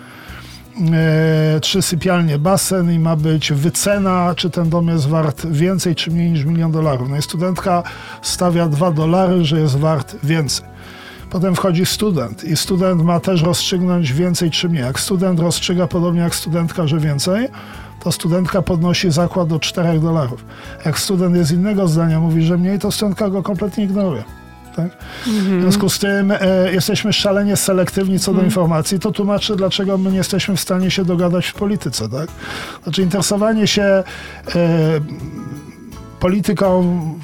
[0.92, 6.10] E, trzy sypialnie, basen i ma być wycena, czy ten dom jest wart więcej, czy
[6.10, 7.08] mniej niż milion dolarów.
[7.08, 7.82] No i studentka
[8.22, 10.66] stawia dwa dolary, że jest wart więcej.
[11.30, 14.82] Potem wchodzi student i student ma też rozstrzygnąć więcej czy mniej.
[14.82, 17.48] Jak student rozstrzyga podobnie jak studentka, że więcej,
[18.04, 20.44] to studentka podnosi zakład do 4 dolarów.
[20.84, 24.24] Jak student jest innego zdania, mówi, że mniej, to studentka go kompletnie ignoruje.
[24.76, 24.88] Tak?
[25.26, 28.98] W związku z tym e, jesteśmy szalenie selektywni co do informacji.
[29.00, 32.08] To tłumaczy, dlaczego my nie jesteśmy w stanie się dogadać w polityce.
[32.08, 32.28] Tak?
[32.82, 34.04] Znaczy interesowanie się e,
[36.24, 36.82] polityką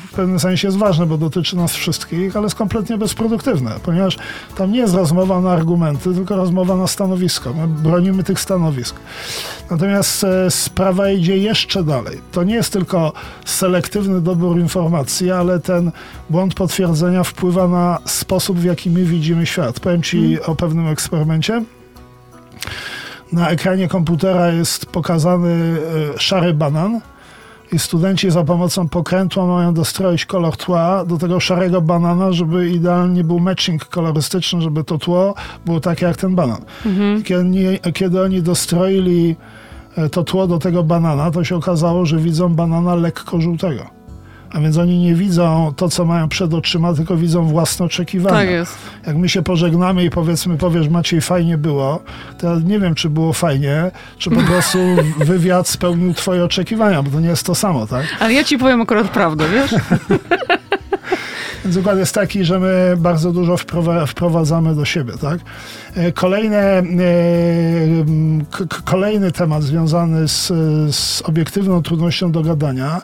[0.08, 4.18] w pewnym sensie jest ważne, bo dotyczy nas wszystkich, ale jest kompletnie bezproduktywne, ponieważ
[4.56, 7.54] tam nie jest rozmowa na argumenty, tylko rozmowa na stanowisko.
[7.54, 8.96] My bronimy tych stanowisk.
[9.70, 12.18] Natomiast e, sprawa idzie jeszcze dalej.
[12.32, 13.12] To nie jest tylko
[13.44, 15.92] selektywny dobór informacji, ale ten
[16.30, 19.80] błąd potwierdzenia wpływa na sposób, w jaki my widzimy świat.
[19.80, 21.64] Powiem Ci o pewnym eksperymencie.
[23.32, 25.76] Na ekranie komputera jest pokazany
[26.14, 27.00] e, szary banan
[27.72, 33.24] i studenci za pomocą pokrętła mają dostroić kolor tła do tego szarego banana, żeby idealnie
[33.24, 35.34] był matching kolorystyczny, żeby to tło
[35.66, 36.64] było takie jak ten banan.
[37.24, 39.36] Kiedy, oni, kiedy oni dostroili
[39.96, 43.99] e, to tło do tego banana, to się okazało, że widzą banana lekko żółtego.
[44.52, 48.36] A więc oni nie widzą to, co mają przed oczyma, tylko widzą własne oczekiwania.
[48.36, 48.76] Tak jest.
[49.06, 52.02] Jak my się pożegnamy i powiedzmy, powiesz Maciej, fajnie było,
[52.38, 54.78] to ja nie wiem, czy było fajnie, czy po prostu
[55.18, 58.06] wywiad spełnił twoje oczekiwania, bo to nie jest to samo, tak?
[58.20, 59.74] Ale ja ci powiem akurat prawdę, wiesz?
[61.64, 65.40] Więc układ jest taki, że my bardzo dużo wprowa- wprowadzamy do siebie, tak?
[65.96, 66.84] E, Kolejne, e,
[68.84, 70.46] kolejny temat związany z,
[70.94, 73.02] z obiektywną trudnością do gadania,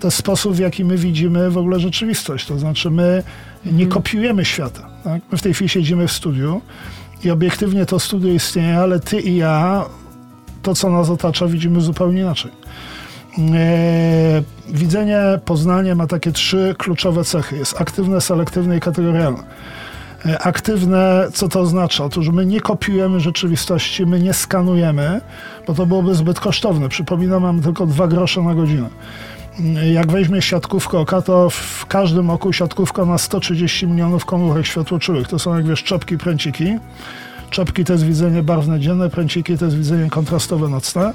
[0.00, 2.46] to sposób, w jaki my widzimy w ogóle rzeczywistość.
[2.46, 3.22] To znaczy my
[3.64, 4.88] nie kopiujemy świata.
[5.04, 5.22] Tak?
[5.32, 6.60] My w tej chwili siedzimy w studiu
[7.24, 9.84] i obiektywnie to studio istnieje, ale ty i ja
[10.62, 12.50] to, co nas otacza, widzimy zupełnie inaczej.
[13.54, 17.56] E, widzenie, poznanie ma takie trzy kluczowe cechy.
[17.56, 19.42] Jest aktywne, selektywne i kategorialne.
[20.26, 22.04] E, Aktywne, co to oznacza?
[22.04, 25.20] Otóż my nie kopiujemy rzeczywistości, my nie skanujemy,
[25.66, 26.88] bo to byłoby zbyt kosztowne.
[26.88, 28.88] Przypominam, mam tylko dwa grosze na godzinę.
[29.92, 35.28] Jak weźmie siatkówkę oka, to w każdym oku siatkówka ma 130 milionów komórek światłoczułych.
[35.28, 36.76] To są, jak wiesz, czopki, pręciki.
[37.50, 41.12] Czopki to jest widzenie barwne dzienne, pręciki to jest widzenie kontrastowe nocne.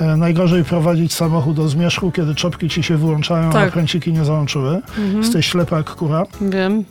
[0.00, 3.72] E, Najgorzej prowadzić samochód do zmierzchu, kiedy czopki ci się wyłączają, a Tak.
[3.72, 4.80] pręciki nie załączyły.
[5.16, 6.22] Jesteś ślepa jak kura.
[6.40, 6.84] Wiem.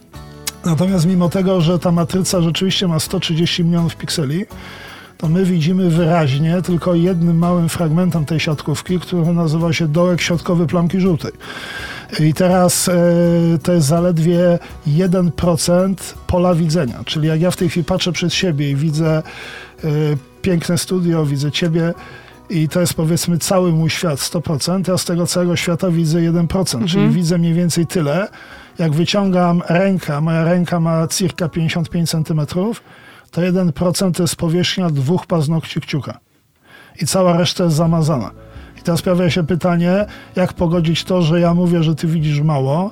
[0.65, 4.45] Natomiast mimo tego, że ta matryca rzeczywiście ma 130 milionów pikseli,
[5.23, 10.67] to my widzimy wyraźnie tylko jednym małym fragmentem tej siatkówki, który nazywa się dołek środkowy
[10.67, 11.31] plamki żółtej.
[12.19, 12.93] I teraz e,
[13.63, 15.95] to jest zaledwie 1%
[16.27, 16.99] pola widzenia.
[17.05, 19.23] Czyli jak ja w tej chwili patrzę przed siebie i widzę e,
[20.41, 21.93] piękne studio, widzę ciebie,
[22.49, 26.88] i to jest powiedzmy cały mój świat 100%, ja z tego całego świata widzę 1%,
[26.88, 28.27] czyli widzę mniej więcej tyle.
[28.79, 32.41] Jak wyciągam rękę, moja ręka ma circa 55 cm,
[33.34, 36.19] to 1% to jest powierzchnia dwóch paznokci kciuka.
[37.02, 38.32] I cała reszta jest zamazana.
[38.80, 42.91] I teraz pojawia się pytanie, jak pogodzić to, że ja mówię, że ty widzisz mało.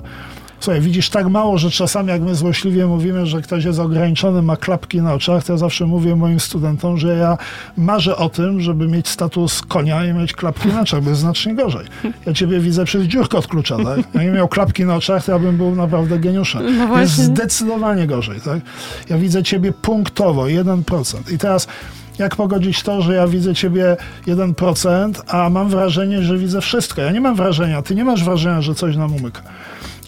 [0.61, 4.57] Słuchaj, widzisz tak mało, że czasami jak my złośliwie mówimy, że ktoś jest ograniczony, ma
[4.57, 7.37] klapki na oczach, to ja zawsze mówię moim studentom, że ja
[7.77, 11.55] marzę o tym, żeby mieć status konia i mieć klapki na oczach, bo jest znacznie
[11.55, 11.85] gorzej.
[12.25, 13.97] Ja ciebie widzę przez dziurkę od klucza, tak?
[13.97, 16.87] Jakbym miał klapki na oczach, to ja bym był naprawdę geniuszem.
[16.89, 18.59] No jest zdecydowanie gorzej, tak?
[19.09, 21.33] Ja widzę ciebie punktowo, 1%.
[21.33, 21.67] I teraz
[22.19, 23.97] jak pogodzić to, że ja widzę ciebie
[24.27, 27.01] 1%, a mam wrażenie, że widzę wszystko.
[27.01, 29.41] Ja nie mam wrażenia, ty nie masz wrażenia, że coś nam umyka.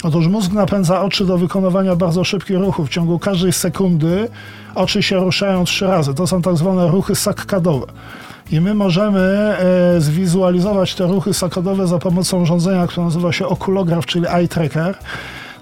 [0.04, 2.88] Otóż mózg napędza oczy do wykonywania bardzo szybkich ruchów.
[2.88, 4.28] W ciągu każdej sekundy
[4.76, 6.14] oczy się ruszają trzy razy.
[6.14, 7.86] To są tak zwane ruchy sakkadowe.
[8.52, 14.06] I my możemy e, zwizualizować te ruchy sakkadowe za pomocą urządzenia, które nazywa się okulograf,
[14.06, 14.98] czyli eye tracker.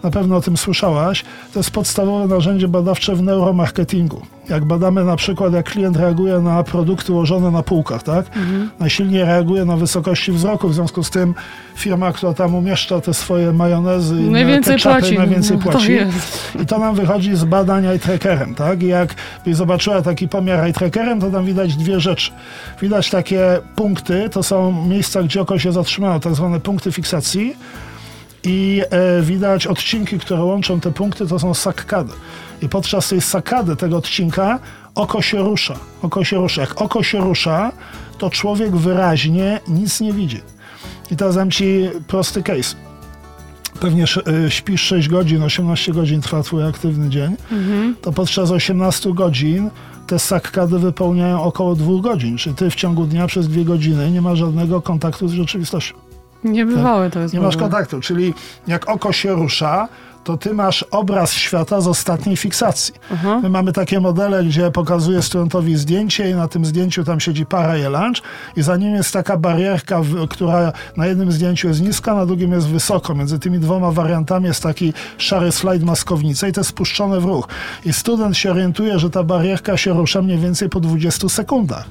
[0.04, 1.24] Na pewno o tym słyszałaś.
[1.54, 4.22] To jest podstawowe narzędzie badawcze w neuromarketingu.
[4.50, 8.26] Jak badamy na przykład, jak klient reaguje na produkty ułożone na półkach, tak?
[8.80, 11.34] Najsilniej reaguje na wysokości wzroku, w związku z tym
[11.76, 15.18] firma, która tam umieszcza te swoje majonezy i Najwięcej ketchupy, płaci.
[15.18, 15.92] najwięcej No, to płaci.
[15.94, 16.56] jest.
[16.64, 18.84] I to nam wychodzi z badań eye trackerem, tak?
[18.84, 22.32] I jak byś zobaczyła taki pomiar eye trackerem, to tam widać dwie rzeczy.
[22.82, 27.56] Widać takie punkty, to są miejsca, gdzie oko się zatrzymało, tak zwane punkty fiksacji.
[28.44, 32.14] I e, widać odcinki, które łączą te punkty, to są sakkady.
[32.62, 34.60] I podczas tej sakkady, tego odcinka,
[34.96, 35.80] oko się rusza.
[36.02, 36.62] Oko się rusza.
[36.62, 37.72] Jak oko się rusza,
[38.18, 40.42] to człowiek wyraźnie nic nie widzi.
[41.12, 42.76] I teraz dam ci prosty case.
[43.80, 44.06] Pewnie
[44.46, 47.36] y, śpisz 6 godzin, 18 godzin trwa twój aktywny dzień,
[48.02, 49.70] to podczas 18 godzin
[50.08, 52.38] te sakkady wypełniają około dwóch godzin.
[52.38, 56.11] Czy ty w ciągu dnia przez dwie godziny nie ma żadnego kontaktu z rzeczywistością?
[56.44, 57.34] Niebywałe to jest.
[57.34, 58.34] Nie masz kontaktu, czyli
[58.68, 59.88] jak oko się rusza,
[60.24, 62.93] to ty masz obraz świata z ostatniej fiksacji.
[63.13, 63.39] Aha.
[63.43, 67.74] My mamy takie modele, gdzie pokazuje studentowi zdjęcie i na tym zdjęciu tam siedzi para
[67.89, 68.22] lunch
[68.55, 72.67] i za nim jest taka barierka, która na jednym zdjęciu jest niska, na drugim jest
[72.67, 73.15] wysoko.
[73.15, 77.47] Między tymi dwoma wariantami jest taki szary slajd maskownica i to jest spuszczone w ruch.
[77.86, 81.86] I student się orientuje, że ta barierka się rusza mniej więcej po 20 sekundach.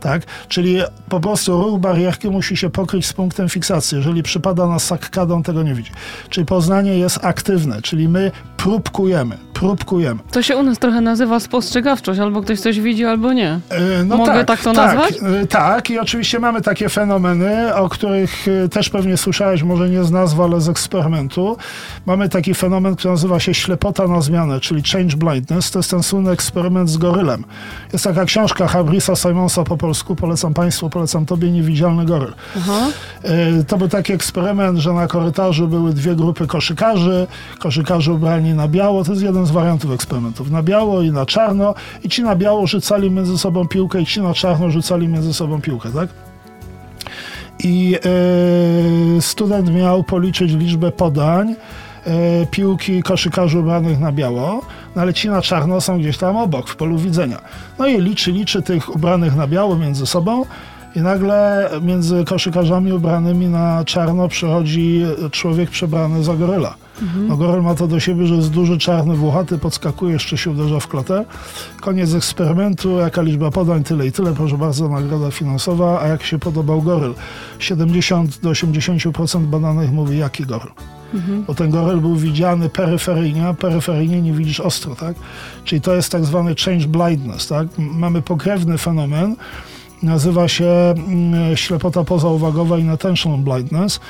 [0.00, 0.22] Tak?
[0.48, 3.96] Czyli po prostu ruch barierki musi się pokryć z punktem fiksacji.
[3.98, 5.90] Jeżeli przypada na sakkadę, on tego nie widzi.
[6.28, 8.32] Czyli poznanie jest aktywne, czyli my
[8.62, 10.20] próbkujemy, próbkujemy.
[10.30, 13.60] To się u nas trochę nazywa spostrzegawczość, albo ktoś coś widzi, albo nie.
[14.00, 15.14] E, Mogę tak to nazwać?
[15.42, 20.04] e, Tak, i oczywiście mamy takie fenomeny, o których e, też pewnie słyszałeś, może nie
[20.04, 21.56] z nazwy, ale z eksperymentu.
[22.06, 25.70] Mamy taki fenomen, który nazywa się ślepota na zmianę, czyli change blindness.
[25.70, 27.44] To jest ten słynny eksperyment z gorylem.
[27.92, 32.32] Jest taka książka Habrisa Simonsa po polsku, polecam Państwu, polecam Tobie, Niewidzialny goryl.
[32.56, 32.86] Aha.
[33.68, 37.26] To był taki eksperyment, że na korytarzu były dwie grupy koszykarzy.
[37.58, 40.50] Koszykarze ubrani na biało, to jest jeden z wariantów eksperymentów.
[40.50, 41.74] Na biało i na czarno.
[42.04, 45.60] I ci na biało rzucali między sobą piłkę, i ci na czarno rzucali między sobą
[45.60, 46.08] piłkę, tak?
[47.64, 51.54] I e, student miał policzyć liczbę podań
[52.06, 54.60] e, piłki koszykarzy ubranych na biało,
[54.96, 57.40] no ale ci na czarno są gdzieś tam obok, w polu widzenia.
[57.78, 60.44] No i liczy, liczy tych ubranych na biało między sobą
[60.96, 66.74] i nagle między koszykarzami ubranymi na czarno przychodzi człowiek przebrany za goryla.
[67.28, 70.80] No goryl ma to do siebie, że jest duży, czarny, włochaty, podskakuje, jeszcze się uderza
[70.80, 71.24] w klatę.
[71.80, 76.38] Koniec eksperymentu, jaka liczba podań, tyle i tyle, proszę bardzo, nagroda finansowa, a jak się
[76.38, 77.14] podobał goryl?
[77.58, 80.70] 70 do 80% badanych mówi, jaki goryl.
[81.46, 85.16] Bo ten goryl był widziany peryferyjnie, a peryferyjnie nie widzisz ostro, tak?
[85.64, 87.66] Czyli to jest tak zwany change blindness, tak?
[87.78, 89.36] Mamy pokrewny fenomen,
[90.02, 94.00] nazywa się mm, ślepota pozauwagowa i attentional blindness.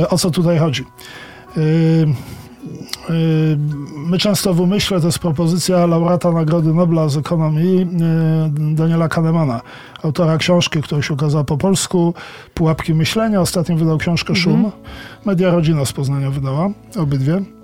[0.00, 0.84] Yy, o co tutaj chodzi?
[1.56, 1.62] Yy,
[3.08, 3.58] yy,
[4.08, 7.86] My często w umyśle, to jest propozycja laureata Nagrody Nobla z ekonomii
[8.74, 9.60] Daniela Kahnemana,
[10.02, 12.14] autora książki, która się ukazała po polsku,
[12.54, 13.40] Pułapki myślenia.
[13.40, 14.72] Ostatnio wydał książkę Szum.
[15.24, 17.57] Media Rodzina z Poznania wydała, obydwie.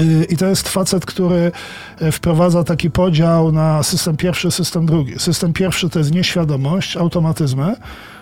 [0.00, 1.52] Y, I to jest facet, który
[2.00, 5.18] e, wprowadza taki podział na system pierwszy, system drugi.
[5.18, 7.74] System pierwszy to jest nieświadomość, automatyzmy.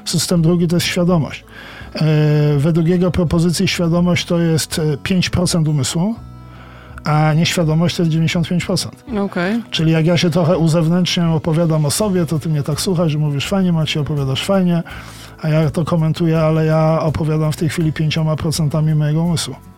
[0.04, 1.44] System drugi to jest świadomość.
[1.94, 2.00] E,
[2.58, 6.14] Według jego propozycji świadomość to jest e, 5% umysłu,
[7.04, 8.88] a nieświadomość to jest 95%.
[9.24, 9.62] Okej.
[9.70, 13.18] Czyli jak ja się trochę uzewnętrzniam, opowiadam o sobie, to ty mnie tak słuchasz, że
[13.18, 14.82] mówisz fajnie, Macie, opowiadasz fajnie,
[15.42, 19.69] a ja to komentuję, ale ja opowiadam w tej chwili 5% mojego umysłu.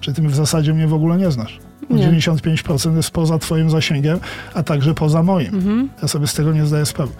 [0.00, 1.58] Czyli ty w zasadzie mnie w ogóle nie znasz.
[1.90, 2.22] Nie.
[2.22, 4.18] 95% jest poza twoim zasięgiem,
[4.54, 5.54] a także poza moim.
[5.54, 5.88] Mhm.
[6.02, 7.12] Ja sobie z tego nie zdaję sprawy.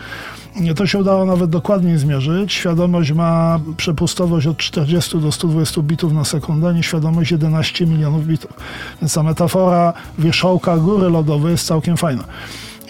[0.56, 2.52] Nie, To się udało nawet dokładniej zmierzyć.
[2.52, 8.50] Świadomość ma przepustowość od 40 do 120 bitów na sekundę, nieświadomość 11 milionów bitów.
[9.02, 12.24] Więc ta metafora wierzchołka góry lodowej jest całkiem fajna.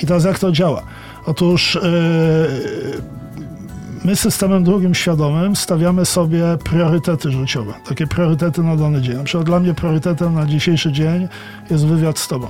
[0.03, 0.83] I teraz jak to działa?
[1.27, 3.20] Otóż yy,
[4.05, 7.73] my systemem drugim świadomym stawiamy sobie priorytety życiowe.
[7.89, 9.17] Takie priorytety na dany dzień.
[9.17, 11.29] Na przykład dla mnie priorytetem na dzisiejszy dzień
[11.71, 12.47] jest wywiad z tobą.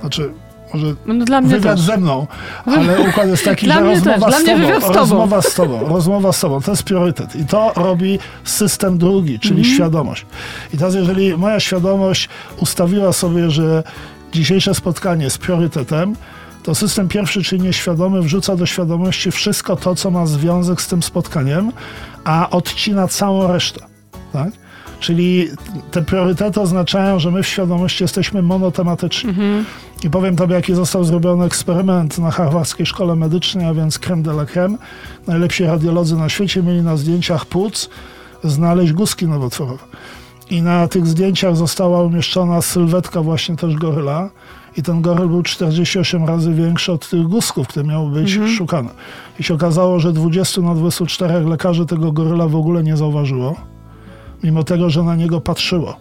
[0.00, 0.30] Znaczy,
[0.74, 1.84] może No dla mnie wywiad też.
[1.86, 2.26] ze mną,
[2.66, 4.98] ale układ jest taki, Dla że też, rozmowa dla z tobą, wywiad z tobą.
[5.00, 7.36] rozmowa z tobą, rozmowa z tobą, to jest priorytet.
[7.36, 9.74] I to robi system drugi, czyli Mhm.
[9.74, 10.26] świadomość.
[10.74, 13.82] I teraz jeżeli moja świadomość ustawiła sobie, że
[14.32, 16.14] dzisiejsze spotkanie jest priorytetem,
[16.62, 21.02] to system pierwszy, czyli nieświadomy, wrzuca do świadomości wszystko to, co ma związek z tym
[21.02, 21.72] spotkaniem,
[22.24, 23.80] a odcina całą resztę.
[24.32, 24.50] Tak?
[25.00, 25.48] Czyli
[25.90, 29.34] te priorytety oznaczają, że my w świadomości jesteśmy monotematyczni.
[30.04, 34.30] I powiem tobie, jaki został zrobiony eksperyment na harwardzkiej szkole medycznej, a więc creme de
[34.30, 34.78] la creme.
[35.26, 37.90] Najlepsi radiolodzy na świecie mieli na zdjęciach płuc
[38.44, 39.84] znaleźć guzki nowotworowe.
[40.50, 44.30] I na tych zdjęciach została umieszczona sylwetka właśnie też goryla.
[44.76, 48.90] I ten goryl był 48 razy większy od tych guzków, które miały być szukane.
[49.40, 53.56] I się okazało, że 20 na 24 lekarzy tego goryla w ogóle nie zauważyło,
[54.42, 55.96] mimo tego, że na niego patrzyło.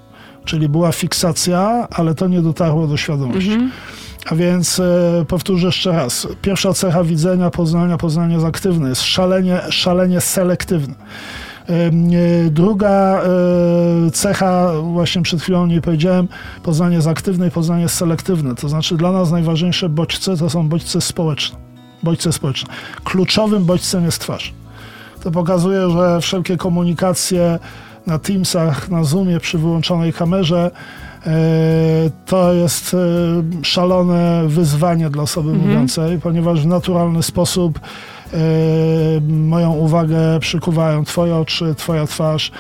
[0.46, 3.58] Czyli była fiksacja, ale to nie dotarło do świadomości.
[4.26, 6.28] A więc e, powtórzę jeszcze raz.
[6.42, 10.96] Pierwsza cecha widzenia, poznania, poznanie jest aktywne, jest szalenie, szalenie selektywne.
[11.70, 16.28] E, Druga e, cecha, właśnie przed chwilą nie powiedziałem,
[16.64, 18.56] poznanie jest aktywne i poznanie jest selektywne.
[18.56, 21.58] To znaczy dla nas najważniejsze bodźce to są bodźce społeczne.
[22.04, 22.74] Bodźce społeczne.
[23.04, 24.54] Kluczowym bodźcem jest twarz.
[25.24, 27.60] To pokazuje, że wszelkie komunikacje
[28.08, 30.72] na Teamsach, na Zoomie przy wyłączonej kamerze
[32.26, 32.98] to jest e,
[33.64, 35.68] szalone wyzwanie dla osoby Mhm.
[35.70, 37.82] mówiącej, ponieważ w naturalny sposób e,
[39.28, 42.52] moją uwagę przykuwają twoje oczy, twoja twarz.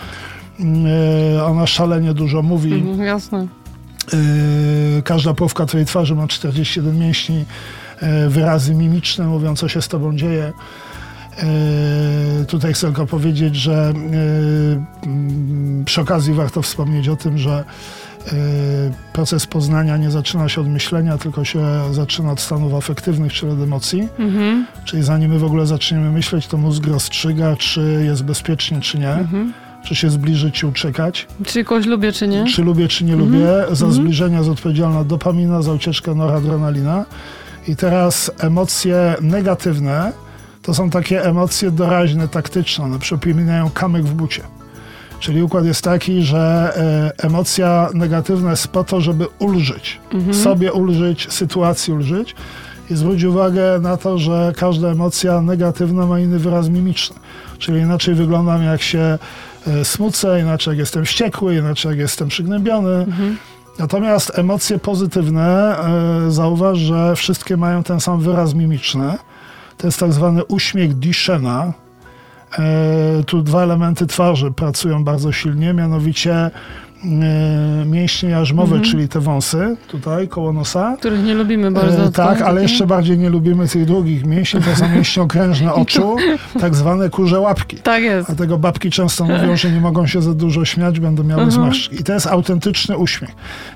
[1.36, 2.74] E, Ona szalenie dużo mówi.
[2.74, 3.48] Mhm, jasne.
[4.14, 7.46] Yy, każda połówka twojej twarzy ma 41 mięśni,
[8.02, 10.54] yy, wyrazy mimiczne mówią, co się z tobą dzieje.
[12.40, 17.50] Yy, tutaj chcę tylko powiedzieć, że yy, mm, przy okazji warto wspomnieć o tym, że
[17.50, 18.09] yy,
[19.14, 21.60] proces poznania nie zaczyna się od myślenia, tylko się
[21.92, 24.08] zaczyna od stanów afektywnych, czyli od emocji.
[24.20, 29.00] Mhm, Czyli zanim my w ogóle zaczniemy myśleć, to mózg rozstrzyga, czy jest bezpiecznie, czy
[29.00, 29.54] nie, mhm.
[29.86, 31.28] czy się zbliżyć, czy uciekać.
[31.46, 32.46] Czy kogoś lubię, czy nie?
[32.46, 33.32] Czy lubię, czy nie Mhm.
[33.32, 33.48] lubię.
[33.76, 33.92] Za Mhm.
[33.94, 37.06] zbliżenie jest odpowiedzialna dopamina, za ucieczkę noradrenalina.
[37.68, 40.12] I teraz emocje negatywne
[40.62, 42.86] to są takie emocje doraźne, taktyczne.
[42.86, 44.42] One przypominają kamyk w bucie.
[45.20, 46.74] Czyli układ jest taki, że
[47.20, 50.00] e, emocja negatywna jest po to, żeby ulżyć.
[50.14, 50.34] Mhm.
[50.34, 52.36] Sobie ulżyć, sytuacji ulżyć.
[52.90, 57.16] I zwróć uwagę na to, że każda emocja negatywna ma inny wyraz mimiczny.
[57.58, 59.18] Czyli inaczej wyglądam, jak się
[59.68, 62.96] e, smucę, inaczej jak jestem wściekły, inaczej jak jestem przygnębiony.
[62.96, 63.38] Mhm.
[63.80, 65.78] Natomiast emocje pozytywne,
[66.28, 69.18] e, zauważ, że wszystkie mają ten sam wyraz mimiczny.
[69.78, 71.74] To jest tak zwany uśmiech Duchena.
[72.60, 76.52] E, tu dwa elementy twarzy pracują bardzo silnie, mianowicie
[77.86, 78.92] mięśnie jarzmowe, Mhm.
[78.92, 80.96] czyli te wąsy tutaj koło nosa.
[81.00, 82.04] Których nie lubimy bardzo.
[82.04, 86.16] E, tak, ale jeszcze bardziej nie lubimy tych drugich mięśni, to są mięśnie okrężne oczu,
[86.60, 87.78] tak zwane kurze łapki.
[87.78, 88.28] Tak jest.
[88.28, 91.52] Dlatego babki często mówią, że nie mogą się za dużo śmiać, będą miały Mhm.
[91.52, 91.96] zmarszczki.
[92.02, 93.32] I to jest autentyczny uśmiech.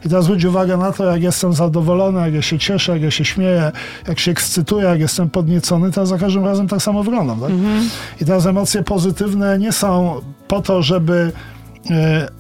[0.05, 3.11] I teraz zwróć uwagę na to, jak jestem zadowolony, jak ja się cieszę, jak ja
[3.11, 3.71] się śmieję,
[4.07, 7.39] jak się ekscytuję, jak jestem podniecony, to za każdym razem tak samo wyglądam.
[7.39, 7.49] Tak?
[7.49, 7.89] Mhm.
[8.21, 11.52] I teraz emocje pozytywne nie są po to, żeby e,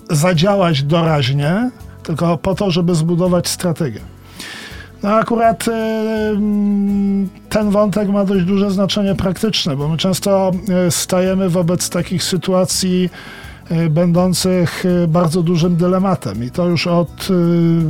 [0.09, 1.69] zadziałać doraźnie,
[2.03, 3.99] tylko po to, żeby zbudować strategię.
[5.03, 5.71] No akurat e,
[6.29, 10.51] mm, ten wątek ma dość duże znaczenie praktyczne, bo my często
[10.87, 13.09] e, stajemy wobec takich sytuacji
[13.69, 17.27] e, będących e, bardzo dużym dylematem i to już od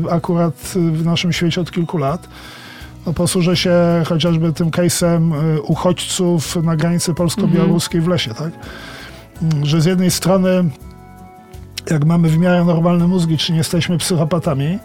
[0.10, 2.28] e, akurat e, w naszym świecie od kilku lat.
[3.06, 3.76] No, posłużę się
[4.06, 8.52] chociażby tym case'em e, uchodźców na granicy polsko-białoruskiej w lesie, tak?
[9.42, 10.70] Mm, Że z jednej strony
[11.92, 14.80] jak mamy w miarę normalne mózgi, czy nie jesteśmy psychopatami,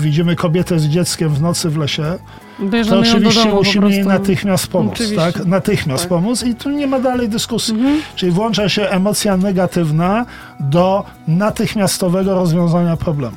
[0.00, 2.18] widzimy kobietę z dzieckiem w nocy w lesie,
[2.58, 5.16] to Bierzemy do oczywiście domu musimy jej natychmiast pomóc, Oczywiście.
[5.16, 5.46] tak?
[5.46, 6.08] Natychmiast Tak.
[6.08, 7.74] pomóc i tu nie ma dalej dyskusji.
[7.74, 8.00] Mhm.
[8.16, 10.26] Czyli włącza się emocja negatywna
[10.60, 13.36] do natychmiastowego rozwiązania problemu.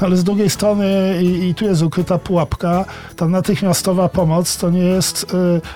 [0.00, 0.86] No, ale z drugiej strony,
[1.22, 2.84] i, i tu jest ukryta pułapka,
[3.16, 5.34] ta natychmiastowa pomoc to nie jest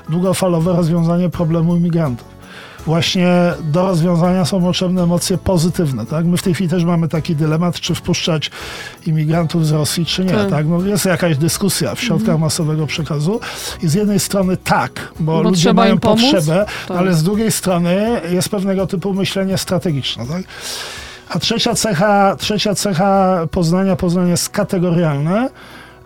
[0.09, 2.40] y, długofalowe rozwiązanie problemu imigrantów.
[2.87, 3.29] Właśnie
[3.65, 6.07] do rozwiązania są potrzebne emocje pozytywne.
[6.07, 6.27] Tak?
[6.27, 8.51] My w tej chwili też mamy taki dylemat, czy wpuszczać
[9.07, 10.31] imigrantów z Rosji, czy nie.
[10.33, 10.51] Tak.
[10.51, 10.67] Tak?
[10.67, 13.41] No, jest jakaś dyskusja w środkach masowego przekazu
[13.83, 16.97] i z jednej strony tak, bo, Bo ludzie mają potrzebę, Tak.
[16.97, 20.27] ale z drugiej strony jest pewnego typu myślenie strategiczne.
[20.27, 20.43] Tak?
[21.29, 25.49] A trzecia cecha, trzecia cecha poznania, poznanie jest kategorialne,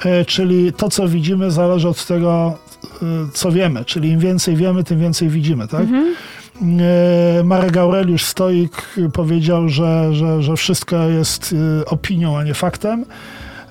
[0.05, 2.59] e, czyli to, co widzimy, zależy od tego,
[3.03, 3.85] e, co wiemy.
[3.85, 5.69] Czyli im więcej wiemy, tym więcej widzimy.
[5.69, 5.81] Tak?
[5.81, 6.15] Mhm.
[6.63, 13.05] E, Marek Aureliusz Stoik powiedział, że, że, że wszystko jest e, opinią, a nie faktem.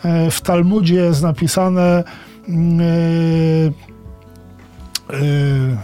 [0.05, 2.03] E, W Talmudzie jest napisane
[2.49, 3.71] e,
[5.09, 5.77] Yy,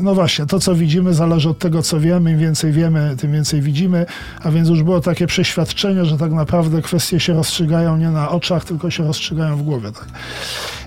[0.00, 2.32] No właśnie, to co widzimy zależy od tego, co wiemy.
[2.32, 4.06] Im więcej wiemy, tym więcej widzimy.
[4.42, 8.64] A więc już było takie przeświadczenie, że tak naprawdę kwestie się rozstrzygają nie na oczach,
[8.64, 9.92] tylko się rozstrzygają w głowie.
[9.92, 10.08] Tak?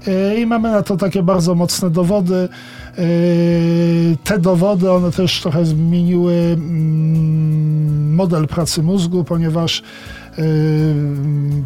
[0.07, 2.49] Yy, I mamy na to takie bardzo mocne dowody.
[2.97, 10.20] Yy, Te dowody, one też trochę zmieniły mm, model pracy mózgu, ponieważ yy,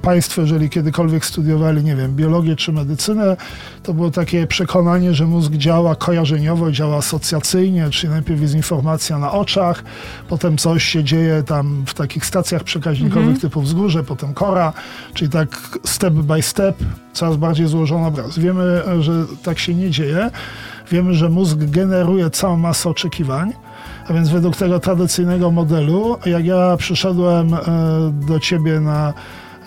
[0.02, 3.38] Państwo, jeżeli kiedykolwiek studiowali, nie wiem, biologię czy medycynę,
[3.84, 9.32] to było takie przekonanie, że mózg działa kojarzeniowo, działa asocjacyjnie, czyli najpierw jest informacja na
[9.32, 9.84] oczach,
[10.30, 14.74] potem coś się dzieje tam w takich stacjach przekaźnikowych typu wzgórze, potem kora,
[15.14, 16.78] czyli tak step by step,
[17.14, 18.40] coraz bardziej złożony obraz.
[18.40, 20.32] Wiemy, że tak się nie dzieje.
[20.92, 23.54] Wiemy, że mózg generuje całą masę oczekiwań.
[24.10, 27.60] A więc według tego tradycyjnego modelu, jak ja przyszedłem e,
[28.28, 29.14] do ciebie na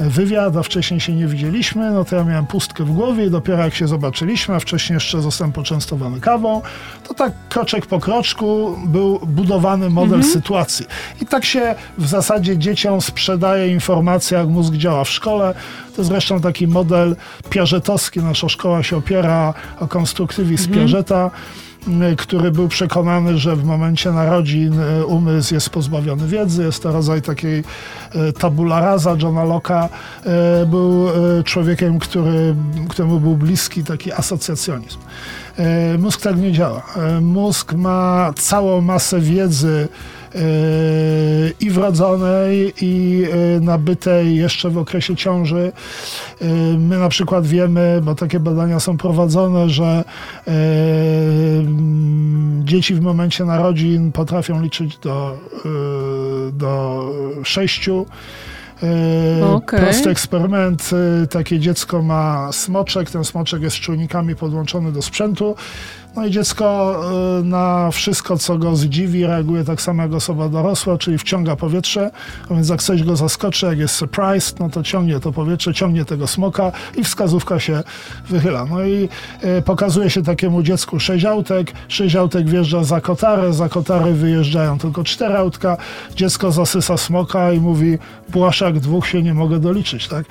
[0.01, 3.65] wywiad, a wcześniej się nie widzieliśmy, no to ja miałem pustkę w głowie i dopiero
[3.65, 6.63] jak się zobaczyliśmy, a wcześniej jeszcze zostałem poczęstowany kawą,
[7.09, 10.87] to tak kroczek po kroczku był budowany model sytuacji.
[11.23, 15.55] I tak się w zasadzie dzieciom sprzedaje informacja, jak mózg działa w szkole.
[15.97, 17.17] To zresztą taki model
[17.51, 18.21] piażetowski.
[18.21, 21.31] Nasza szkoła się opiera o konstruktywizm Piażeta.
[22.19, 26.63] Który był przekonany, że w momencie narodzin y, umysł jest pozbawiony wiedzy.
[26.63, 27.59] Jest to rodzaj takiej
[28.29, 29.89] y, tabula rasa Johna Locke'a.
[29.89, 31.09] Y, Był
[31.45, 32.55] człowiekiem, który,
[32.89, 34.99] któremu był bliski taki asocjacjonizm.
[35.99, 36.83] Mózg tak nie działa.
[37.21, 39.89] Mózg ma całą masę wiedzy
[41.61, 43.25] i wrodzonej, i
[43.57, 45.73] y, nabytej jeszcze w okresie ciąży.
[46.43, 46.45] Y,
[46.79, 50.05] My na przykład wiemy, bo takie badania są prowadzone, że
[50.47, 55.39] mm, dzieci w momencie narodzin potrafią liczyć do,
[56.53, 57.05] do
[57.45, 58.07] sześciu.
[59.41, 59.81] Y, Okej.
[59.81, 60.91] Prosty eksperyment.
[61.31, 65.57] Takie dziecko ma smoczek, ten smoczek jest z czujnikami podłączony do sprzętu.
[66.19, 66.97] No i dziecko
[67.41, 72.11] y, na wszystko, co go zdziwi, reaguje tak samo jak osoba dorosła, czyli wciąga powietrze,
[72.51, 76.05] a więc jak coś go zaskoczy, jak jest surprised, no to ciągnie to powietrze, ciągnie
[76.05, 77.83] tego smoka i wskazówka się
[78.29, 78.65] wychyla.
[78.65, 79.09] No i
[79.59, 84.79] y, pokazuje się takiemu dziecku sześć autek, sześć autek wjeżdża za kotarę, za kotary wyjeżdżają
[84.79, 85.77] tylko cztery autka,
[86.17, 87.99] dziecko zasysa smoka i mówi,
[88.29, 90.27] błaszak dwóch się nie mogę doliczyć, tak?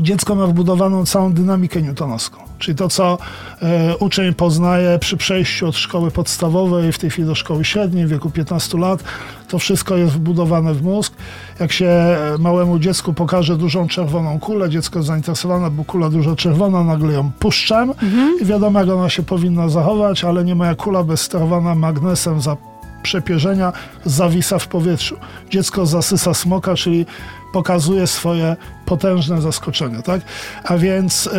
[0.00, 2.43] dziecko ma wbudowaną całą dynamikę newtonowską.
[2.58, 3.18] Czyli to, co
[3.62, 8.08] e, uczeń poznaje przy przejściu od szkoły podstawowej, w tej chwili do szkoły średniej, w
[8.08, 9.04] wieku 15 lat,
[9.48, 11.12] to wszystko jest wbudowane w mózg.
[11.60, 16.36] Jak się e, małemu dziecku pokaże dużą czerwoną kulę, dziecko jest zainteresowane, bo kula duża
[16.36, 17.94] czerwona, nagle ją puszczam
[18.40, 22.56] i wiadomo, jak ona się powinna zachować, ale nie moja kula bezsterowana magnesem za
[23.02, 23.72] przepierzenia
[24.04, 25.16] zawisa w powietrzu.
[25.50, 27.06] Dziecko zasysa smoka, czyli
[27.54, 30.20] pokazuje swoje potężne zaskoczenie, tak?
[30.64, 31.30] A więc y,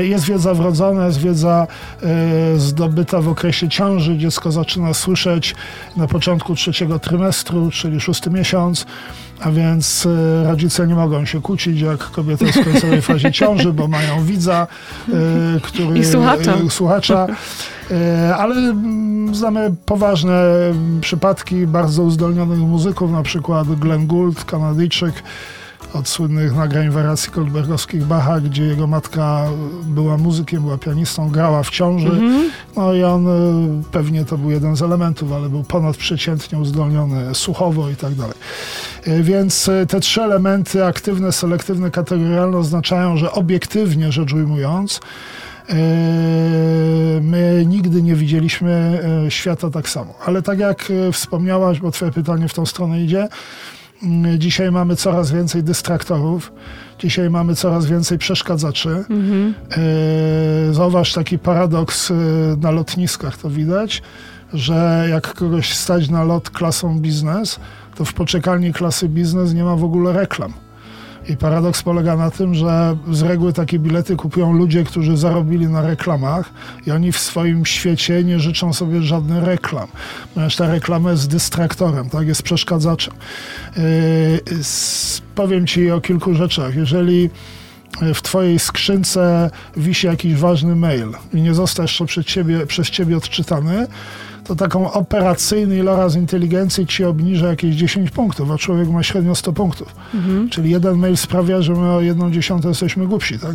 [0.00, 1.66] y, jest wiedza wrodzona, jest wiedza
[2.56, 4.18] y, zdobyta w okresie ciąży.
[4.18, 5.54] Dziecko zaczyna słyszeć
[5.96, 8.86] na początku trzeciego trymestru, czyli szósty miesiąc,
[9.40, 13.72] a więc y, rodzice nie mogą się kłócić, jak kobieta jest w końcowej fazie ciąży,
[13.72, 14.66] bo mają widza,
[15.08, 15.12] y,
[15.62, 15.98] który...
[15.98, 16.54] I słuchacza.
[16.70, 17.26] słuchacza.
[17.90, 25.22] E, Ale mm, znamy poważne mm, przypadki bardzo uzdolnionych muzyków, na przykład Glenn Gould, Kanadyjczyk,
[25.94, 29.44] od słynnych nagrań wariacji Goldbergowskich Bacha, gdzie jego matka
[29.84, 32.10] była muzykiem, była pianistą, grała w ciąży.
[32.76, 37.90] No i on y, pewnie to był jeden z elementów, ale był ponadprzeciętnie uzdolniony słuchowo
[37.90, 38.34] i tak dalej.
[39.08, 45.00] Y, Więc y, te trzy elementy, aktywne, selektywne, kategorialne, oznaczają, że obiektywnie rzecz ujmując,
[47.20, 50.14] My nigdy nie widzieliśmy świata tak samo.
[50.26, 53.28] Ale tak jak wspomniałaś, bo Twoje pytanie w tą stronę idzie,
[54.38, 56.52] dzisiaj mamy coraz więcej dystraktorów,
[56.98, 58.88] dzisiaj mamy coraz więcej przeszkadzaczy.
[60.68, 62.16] Yy, Zauważ taki paradoks yy,
[62.60, 64.02] na lotniskach, to widać,
[64.52, 67.60] że jak kogoś stać na lot klasą biznes,
[67.94, 70.52] to w poczekalni klasy biznes nie ma w ogóle reklam.
[71.30, 75.82] I paradoks polega na tym, że z reguły takie bilety kupują ludzie, którzy zarobili na
[75.82, 76.50] reklamach
[76.86, 79.88] i oni w swoim świecie nie życzą sobie żadnych reklam.
[80.34, 83.14] Ponieważ ta reklama jest dystraktorem, tak, jest przeszkadzaczem.
[83.76, 83.82] Yy,
[85.34, 86.74] powiem ci o kilku rzeczach.
[86.74, 87.30] Jeżeli
[88.14, 93.16] w twojej skrzynce wisi jakiś ważny mail i nie został jeszcze przed ciebie, przez ciebie
[93.16, 93.86] odczytany,
[94.50, 99.52] to taką operacyjny iloraz inteligencji ci obniża jakieś 10 punktów, a człowiek ma średnio 100
[99.52, 99.94] punktów.
[100.50, 103.54] Czyli jeden mail sprawia, że my o jedną dziesiątą jesteśmy głupsi, tak?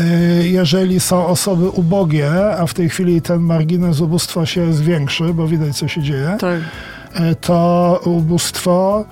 [0.00, 5.46] Y, Jeżeli są osoby ubogie, a w tej chwili ten margines ubóstwa się zwiększy, bo
[5.46, 6.60] widać co się dzieje, Tak.
[6.60, 9.04] y, to ubóstwo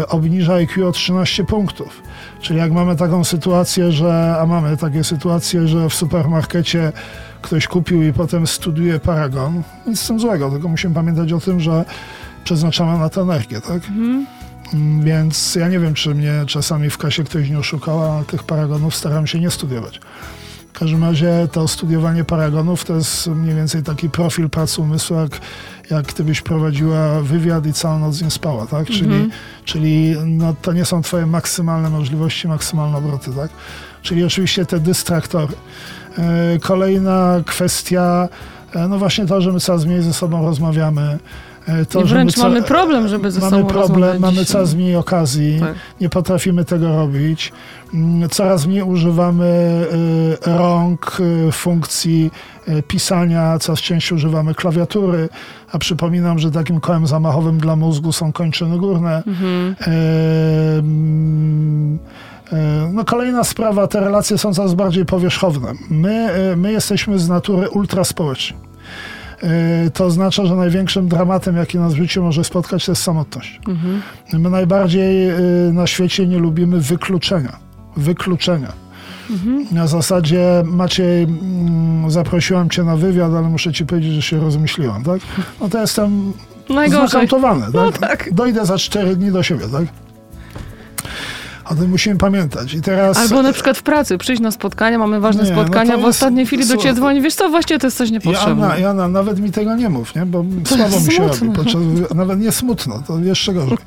[0.00, 2.02] y, obniża IQ o 13 punktów.
[2.40, 6.92] Czyli jak mamy taką sytuację, że, a mamy takie sytuacje, że w supermarkecie
[7.42, 11.60] ktoś kupił i potem studiuje paragon, nic z tym złego, tylko musimy pamiętać o tym,
[11.60, 11.84] że
[12.44, 13.82] przeznaczamy na to energię, tak?
[13.88, 14.26] Mm,
[15.04, 18.94] Więc ja nie wiem, czy mnie czasami w kasie ktoś nie oszukał, a tych paragonów
[18.94, 20.00] staram się nie studiować.
[20.74, 25.40] W każdym razie to studiowanie paragonów to jest mniej więcej taki profil pracy umysłu, jak,
[25.90, 28.86] jak gdybyś prowadziła wywiad i całą noc nie spała, tak?
[28.86, 29.30] Czyli,
[29.64, 33.50] czyli no, to nie są twoje maksymalne możliwości, maksymalne obroty, tak?
[34.02, 35.54] Czyli oczywiście te dystraktory.
[36.18, 38.28] E, Kolejna kwestia,
[38.74, 41.18] e, no właśnie to, że my coraz mniej ze sobą rozmawiamy.
[41.68, 44.74] E, To, I wręcz co- mamy problem, żeby ze Mamy sobą problem, rozmawiać mamy coraz
[44.74, 45.74] mniej okazji, Tak.
[46.00, 47.52] nie potrafimy tego robić.
[47.94, 49.86] Mm, Coraz mniej używamy
[50.46, 51.18] rąk,
[51.52, 52.30] funkcji
[52.88, 55.28] pisania, coraz częściej używamy klawiatury,
[55.72, 59.22] a przypominam, że takim kołem zamachowym dla mózgu są kończyny górne.
[59.26, 59.76] Mhm.
[59.80, 59.92] E,
[62.92, 65.72] No kolejna sprawa, te relacje są coraz bardziej powierzchowne.
[65.90, 66.14] My,
[66.52, 68.56] e, my jesteśmy z natury ultraspołeczni.
[69.42, 73.60] E, To oznacza, że największym dramatem, jaki nas w życiu może spotkać, to jest samotność.
[74.32, 75.34] My najbardziej e,
[75.72, 77.56] na świecie nie lubimy wykluczenia.
[77.96, 78.72] Wykluczenia.
[79.72, 85.04] Na zasadzie Maciej, mm, zaprosiłam cię na wywiad, ale muszę ci powiedzieć, że się rozmyśliłam,
[85.04, 85.20] tak?
[85.60, 86.32] No to jestem
[86.68, 87.08] Najgorzej.
[87.08, 87.72] znakautowany, tak?
[87.74, 88.28] No tak.
[88.32, 89.84] Dojdę za cztery dni do siebie, tak?
[91.70, 92.74] O tym musimy pamiętać.
[92.74, 93.16] I teraz...
[93.18, 96.00] Albo na przykład w pracy, przyjść na spotkania, mamy ważne Nie, no spotkania, to w
[96.00, 98.62] jest- ostatniej chwili do ciebie dzwoni, wiesz co, właściwie to jest coś niepotrzebne.
[98.66, 100.26] Jana, Jana, nawet mi tego nie mów, nie?
[100.26, 101.50] bo słabo jest mi się robi.
[101.56, 101.80] Podczas,
[102.14, 103.78] nawet nie smutno, to jeszcze gorzej.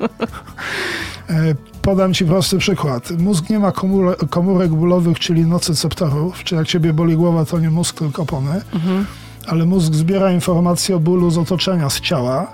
[1.30, 3.10] E, Podam ci prosty przykład.
[3.18, 7.70] Mózg nie ma komórek, komórek bólowych, czyli nocyceptorów, czy jak ciebie boli głowa, to nie
[7.70, 9.06] mózg, tylko opony, Mhm.
[9.46, 12.52] ale mózg zbiera informacje o bólu z otoczenia, z ciała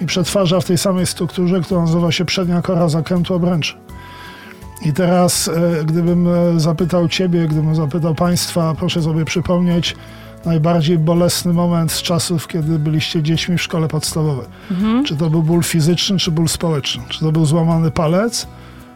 [0.00, 3.74] i przetwarza w tej samej strukturze, która nazywa się przednia kora zakrętu obręczy.
[4.84, 9.96] I teraz, e, gdybym e, zapytał ciebie, gdybym zapytał państwa, proszę sobie przypomnieć
[10.44, 14.46] najbardziej bolesny moment z czasów, kiedy byliście dziećmi w szkole podstawowej.
[14.70, 15.04] Mhm.
[15.04, 17.02] Czy to był ból fizyczny, czy ból społeczny?
[17.08, 18.46] Czy to był złamany palec,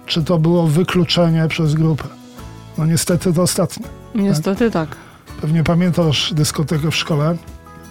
[0.07, 2.05] czy to było wykluczenie przez grupę?
[2.79, 3.87] No niestety to ostatnie.
[4.15, 4.97] Niestety tak.
[5.41, 7.37] Pewnie pamiętasz dyskotekę w szkole.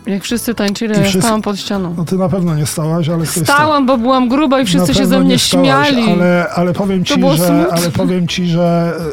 [0.07, 1.93] Jak wszyscy tańczyli, ja wszyscy- stałam pod ścianą.
[1.97, 3.43] No ty na pewno nie stałaś, ale ktoś stał.
[3.55, 6.11] Stałam, bo byłam gruba i wszyscy się ze mnie nie stałaś, śmiali.
[6.11, 7.67] Ale, ale powiem ci, że, smutne.
[7.71, 9.03] ale powiem ci, że e,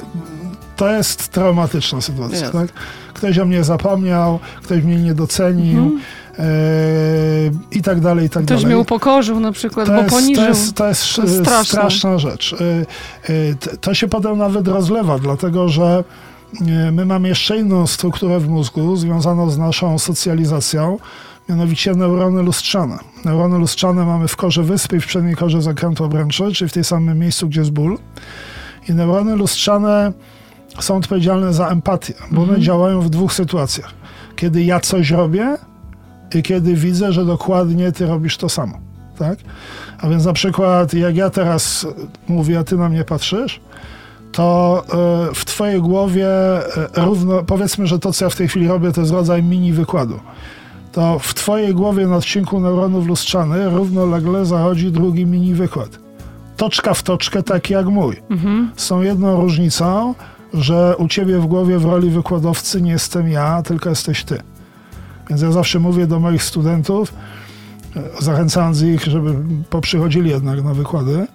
[0.77, 2.39] to jest traumatyczna sytuacja.
[2.39, 2.53] Jest.
[2.53, 2.67] Tak?
[3.15, 6.01] Ktoś o mnie zapomniał, ktoś mnie nie docenił Mhm.
[6.39, 6.43] e,
[7.79, 8.67] i tak dalej, i tak Ktoś dalej.
[8.67, 10.45] mnie upokorzył na przykład, to bo jest, poniżył.
[10.45, 12.55] To jest, to jest, To jest straszna rzecz.
[13.29, 16.05] E, To się potem nawet rozlewa, dlatego że
[16.93, 20.99] my mamy jeszcze inną strukturę w mózgu związaną z naszą socjalizacją,
[21.49, 22.99] mianowicie neurony lustrzane.
[23.25, 26.85] Neurony lustrzane mamy w korze wyspy i w przedniej korze zakrętu obręczy, czyli w tej
[26.85, 27.99] samym miejscu, gdzie jest ból.
[28.89, 30.13] I neurony lustrzane
[30.81, 33.91] są odpowiedzialne za empatię, bo one działają w dwóch sytuacjach.
[34.37, 35.57] Kiedy ja coś robię
[36.35, 38.79] i kiedy widzę, że dokładnie ty robisz to samo.
[39.19, 39.39] Tak?
[39.99, 41.87] A więc na przykład, jak ja teraz
[42.29, 43.61] mówię, a ty na mnie patrzysz,
[44.35, 44.83] to
[45.31, 48.93] e, w twojej głowie e, równo, powiedzmy, że to, co ja w tej chwili robię,
[48.93, 50.21] to jest rodzaj mini wykładu.
[50.93, 55.89] To w twojej głowie na odcinku neuronów lustrzanych równolegle zachodzi drugi mini wykład.
[56.57, 58.17] Toczka w toczkę, taki jak mój.
[58.31, 58.71] Mhm.
[58.89, 60.15] Tą jedną różnicą,
[60.55, 64.41] że u ciebie w głowie w roli wykładowcy nie jestem ja, tylko jesteś ty.
[65.31, 67.15] Więc ja zawsze mówię do moich studentów,
[67.97, 69.35] e, zachęcając ich, żeby
[69.71, 71.27] poprzychodzili jednak na wykłady,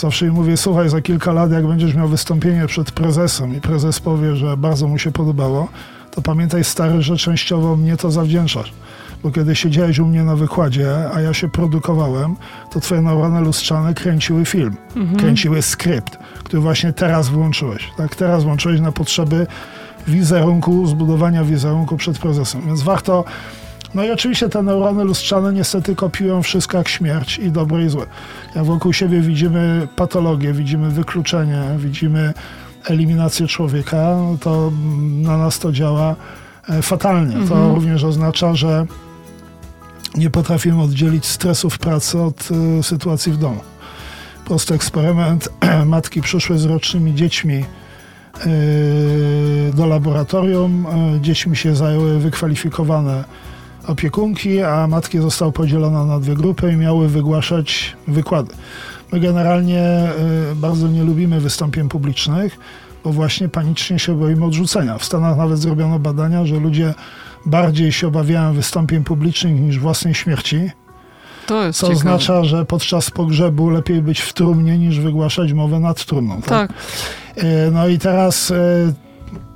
[0.00, 4.00] zawsze im mówię, słuchaj, za kilka lat, jak będziesz miał wystąpienie przed prezesem i prezes
[4.00, 5.68] powie, że bardzo mu się podobało,
[6.10, 8.72] to pamiętaj stary, że częściowo mnie to zawdzięczasz.
[9.22, 12.36] Bo kiedy siedziałeś u mnie na wykładzie, a ja się produkowałem,
[12.72, 14.76] to twoje neurony lustrzane kręciły film,
[15.18, 17.90] kręciły skrypt, który właśnie teraz włączyłeś.
[17.96, 19.46] Tak, teraz włączyłeś na potrzeby
[20.08, 22.62] wizerunku, zbudowania wizerunku przed prezesem.
[22.66, 23.24] Więc warto.
[23.94, 28.06] No i oczywiście te neurony lustrzane niestety kopiują wszystko jak śmierć i dobre i złe.
[28.54, 32.34] Jak wokół siebie widzimy patologię, widzimy wykluczenie, widzimy
[32.84, 34.72] eliminację człowieka, no to
[35.22, 36.16] na nas to działa
[36.68, 37.32] e, fatalnie.
[37.32, 37.74] To Mhm.
[37.74, 38.86] również oznacza, że
[40.16, 42.48] nie potrafimy oddzielić stresu w pracy od
[42.80, 43.60] y, sytuacji w domu.
[44.44, 45.48] Prosty eksperyment.
[45.86, 47.64] Matki przyszły z rocznymi dziećmi
[48.46, 50.86] y, do laboratorium.
[51.20, 53.24] Dziećmi się zajęły wykwalifikowane
[53.90, 58.54] opiekunki, a matki zostały podzielone na dwie grupy i miały wygłaszać wykłady.
[59.12, 60.08] My generalnie
[60.52, 62.58] y, bardzo nie lubimy wystąpień publicznych,
[63.04, 64.98] bo właśnie panicznie się boimy odrzucenia.
[64.98, 66.94] W Stanach nawet zrobiono badania, że ludzie
[67.46, 70.70] bardziej się obawiają wystąpień publicznych niż własnej śmierci,
[71.46, 71.98] To jest co ciekawe.
[71.98, 76.42] oznacza, że podczas pogrzebu lepiej być w trumnie niż wygłaszać mowę nad trumną.
[76.42, 76.72] Tak.
[77.36, 78.54] E, No i teraz e,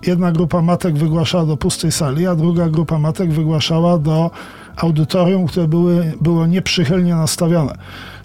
[0.06, 4.30] jedna grupa matek wygłaszała do pustej sali, a druga grupa matek wygłaszała do
[4.76, 7.74] audytorium, które były, było nieprzychylnie nastawione.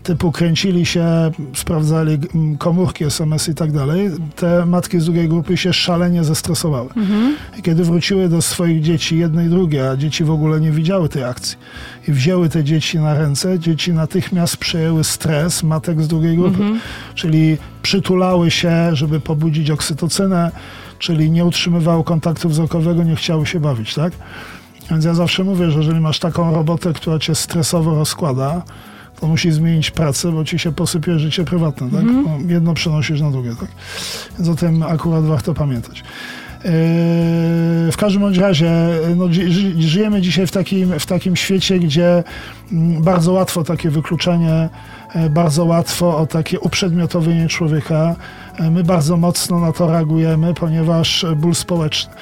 [0.03, 4.09] Typu kręcili się, sprawdzali mm, komórki, SMS i tak dalej.
[4.35, 6.89] Te matki z drugiej grupy się szalenie zestresowały.
[6.97, 7.35] Mhm.
[7.59, 11.09] I kiedy wróciły do swoich dzieci, jednej i drugiej, a dzieci w ogóle nie widziały
[11.09, 11.57] tej akcji,
[12.07, 16.61] i wzięły te dzieci na ręce, dzieci natychmiast przejęły stres matek z drugiej grupy.
[16.63, 16.79] Mhm.
[17.15, 20.51] Czyli przytulały się, żeby pobudzić oksytocynę,
[20.99, 24.13] czyli nie utrzymywały kontaktu wzrokowego, nie chciały się bawić, tak?
[24.91, 28.61] Więc ja zawsze mówię, że jeżeli masz taką robotę, która cię stresowo rozkłada,
[29.19, 32.05] to musisz zmienić pracę, bo ci się posypie życie prywatne, tak?
[32.23, 33.69] Bo jedno przenosisz na drugie, tak?
[34.37, 36.03] Więc o tym akurat warto pamiętać.
[36.63, 36.71] Yy,
[37.91, 38.71] W każdym bądź razie
[39.15, 42.23] no, dzi- ży- żyjemy dzisiaj w takim, w takim świecie, gdzie
[42.71, 44.69] mm, bardzo łatwo takie wykluczenie,
[45.29, 48.15] bardzo łatwo o takie uprzedmiotowienie człowieka.
[48.59, 52.13] E, My bardzo mocno na to reagujemy, ponieważ e, ból społeczny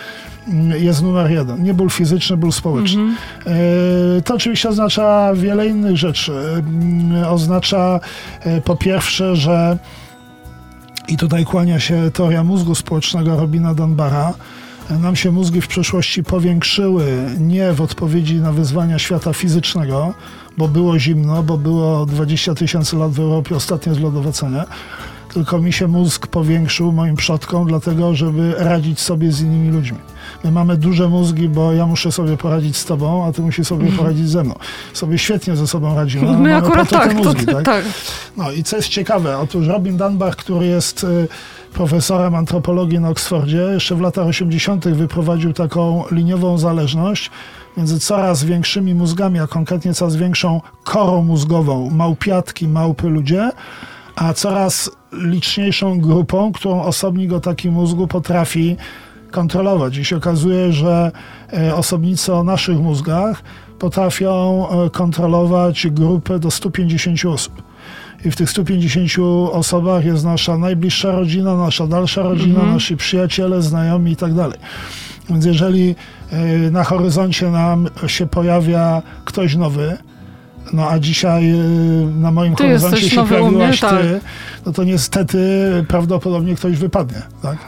[0.47, 1.63] mm, jest numer jeden.
[1.63, 3.01] Nie ból fizyczny, ból społeczny.
[3.01, 3.17] Mhm.
[4.17, 6.33] E, To oczywiście oznacza wiele innych rzeczy.
[6.33, 7.99] Mm, Oznacza
[8.39, 9.77] e, po pierwsze, że
[11.07, 14.33] i tutaj kłania się teoria mózgu społecznego Robina Dunbara,
[14.89, 17.05] nam się mózgi w przeszłości powiększyły
[17.39, 20.13] nie w odpowiedzi na wyzwania świata fizycznego,
[20.57, 24.63] bo było zimno, bo było 20 tysięcy lat w Europie ostatnie zlodowacenie,
[25.33, 29.97] tylko mi się mózg powiększył moim przodkom, dlatego żeby radzić sobie z innymi ludźmi.
[30.43, 33.81] My mamy duże mózgi, bo ja muszę sobie poradzić z tobą, a ty musisz sobie
[33.81, 33.97] Mhm.
[33.97, 34.55] poradzić ze mną.
[34.93, 36.27] Sobie świetnie ze sobą radzimy.
[36.27, 37.65] ale My mamy akurat tak, mózgi, to, tak?
[37.65, 37.85] tak.
[38.37, 41.27] No i co jest ciekawe, otóż Robin Dunbar, który jest y,
[41.73, 44.87] profesorem antropologii na Oksfordzie, jeszcze w latach 80.
[44.87, 47.31] wyprowadził taką liniową zależność
[47.77, 53.51] między coraz większymi mózgami, a konkretnie coraz większą korą mózgową, małpiatki, małpy, ludzie,
[54.15, 58.75] a coraz liczniejszą grupą, którą osobnik o takim mózgu potrafi
[59.31, 59.97] kontrolować.
[59.97, 61.11] I się okazuje, że
[61.53, 63.43] e, osobnicy o naszych mózgach
[63.79, 67.61] potrafią e, kontrolować grupę do 150 osób.
[68.25, 69.11] I w tych 150
[69.51, 74.59] osobach jest nasza najbliższa rodzina, nasza dalsza rodzina, nasi przyjaciele, znajomi i tak dalej.
[75.29, 75.95] Więc jeżeli
[76.71, 79.97] na horyzoncie nam się pojawia ktoś nowy,
[80.73, 81.55] no a dzisiaj e,
[82.19, 84.01] na moim Ty horyzoncie się pojawiłaś mnie, tak.
[84.01, 84.19] ty,
[84.65, 85.37] no to niestety
[85.87, 87.21] prawdopodobnie ktoś wypadnie.
[87.41, 87.57] Tak?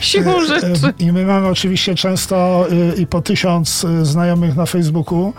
[0.00, 0.72] Siłą E, rzeczy.
[0.98, 5.32] I my mamy oczywiście często y, i po tysiąc y, znajomych na Facebooku,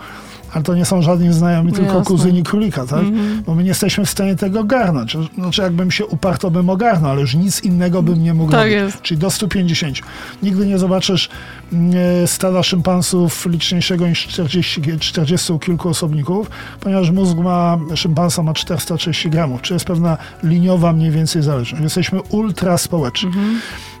[0.56, 2.04] ale to nie są żadni znajomi, tylko Jasne.
[2.04, 3.00] kuzyni królika, tak?
[3.00, 3.42] Mhm.
[3.46, 5.16] Bo my nie jesteśmy w stanie tego ogarnąć.
[5.34, 8.60] Znaczy, jakbym się uparł, to bym ogarnął, ale już nic innego bym nie mógł Tak
[8.60, 8.72] robić.
[8.74, 9.02] jest.
[9.02, 9.98] Czyli do 150.
[10.42, 11.28] Nigdy nie zobaczysz
[11.72, 11.92] mm,
[12.26, 16.50] stada szympansów liczniejszego niż 40, 40 kilku osobników,
[16.80, 21.82] ponieważ mózg ma, szympansa ma 430 gramów, czy jest pewna liniowa mniej więcej zależność.
[21.82, 23.30] Jesteśmy ultra społeczni.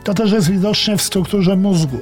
[0.06, 1.98] To też jest widocznie w strukturze mózgu.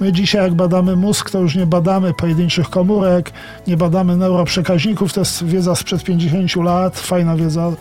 [0.00, 3.32] My dzisiaj, jak badamy mózg, to już nie badamy pojedynczych komórek,
[3.66, 7.72] nie badamy neuroprzekaźników, to jest wiedza sprzed 50 lat, fajna wiedza.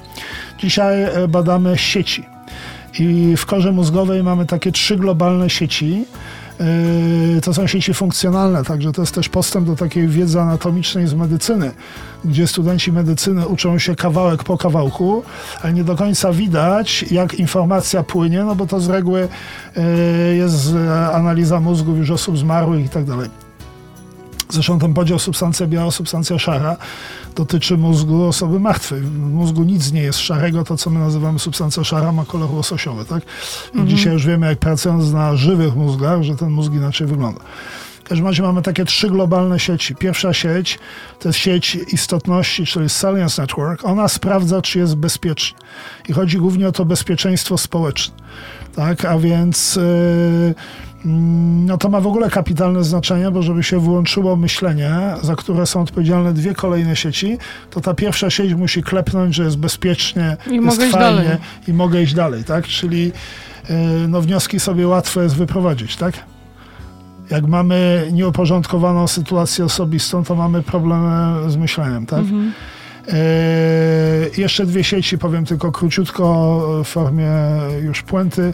[0.60, 2.26] Dzisiaj e, badamy sieci.
[3.00, 6.06] I w korze mózgowej mamy takie trzy globalne sieci.
[6.60, 11.14] Yy, To są sieci funkcjonalne, także to jest też postęp do takiej wiedzy anatomicznej z
[11.14, 11.72] medycyny,
[12.26, 15.24] gdzie studenci medycyny uczą się kawałek po kawałku,
[15.62, 19.28] ale nie do końca widać, jak informacja płynie, no bo to z reguły
[19.76, 20.74] yy, jest
[21.14, 23.47] analiza mózgów już osób zmarłych i tak dalej.
[24.50, 26.78] Zresztą ten podział substancja biała, substancja szara
[27.36, 29.02] dotyczy mózgu osoby martwej.
[29.02, 33.06] W mózgu nic nie jest szarego, to co my nazywamy substancja szara ma kolor łososiowy,
[33.06, 33.24] tak?
[33.74, 37.42] I dzisiaj już wiemy, jak pracując na żywych mózgach, że ten mózg inaczej wygląda.
[38.08, 39.96] W każdym razie mamy takie trzy globalne sieci.
[39.96, 40.80] Pierwsza sieć
[41.20, 43.86] to jest sieć istotności, czyli Salience Network.
[43.86, 45.58] Ona sprawdza, czy jest bezpiecznie.
[46.10, 48.16] I chodzi głównie o to bezpieczeństwo społeczne.
[48.76, 50.56] Tak, a więc yy,
[51.06, 54.92] no to ma w ogóle kapitalne znaczenie, bo żeby się włączyło myślenie,
[55.22, 57.38] za które są odpowiedzialne dwie kolejne sieci,
[57.70, 61.38] to ta pierwsza sieć musi klepnąć, że jest bezpiecznie, I jest mogę iść fajnie dalej.
[61.68, 62.66] i mogę iść dalej, tak?
[62.66, 63.76] Czyli yy,
[64.08, 66.14] no wnioski sobie łatwo jest wyprowadzić, tak?
[67.30, 72.20] Jak mamy nieuporządkowaną sytuację osobistą, to mamy problemy z myśleniem, tak?
[72.20, 72.54] Mhm.
[73.08, 77.32] Eee, jeszcze dwie sieci, powiem tylko króciutko w formie
[77.82, 78.54] już puenty.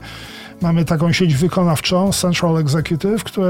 [0.64, 3.48] Mamy taką sieć wykonawczą, Central Executive, która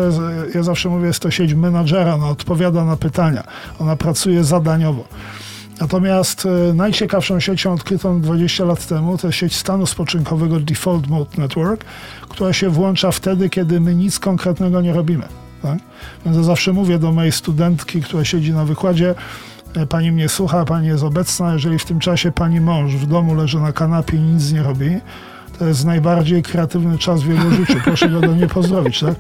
[0.56, 3.44] ja zawsze mówię, jest to sieć menadżera, ona odpowiada na pytania,
[3.80, 5.04] ona pracuje zadaniowo.
[5.80, 11.38] Natomiast e, najciekawszą siecią odkrytą 20 lat temu to jest sieć stanu spoczynkowego Default Mode
[11.38, 11.86] Network,
[12.30, 15.26] która się włącza wtedy, kiedy my nic konkretnego nie robimy.
[15.62, 15.80] Tak?
[16.26, 19.16] Więc ja zawsze mówię do mojej studentki, która siedzi na wykładzie,
[19.76, 23.36] e, pani mnie słucha, pani jest obecna, jeżeli w tym czasie pani mąż w domu
[23.36, 25.00] leży na kanapie i nic nie robi,
[25.60, 27.74] to jest najbardziej kreatywny czas w jego życiu.
[27.84, 29.16] Proszę go do niej pozdrowić, tak?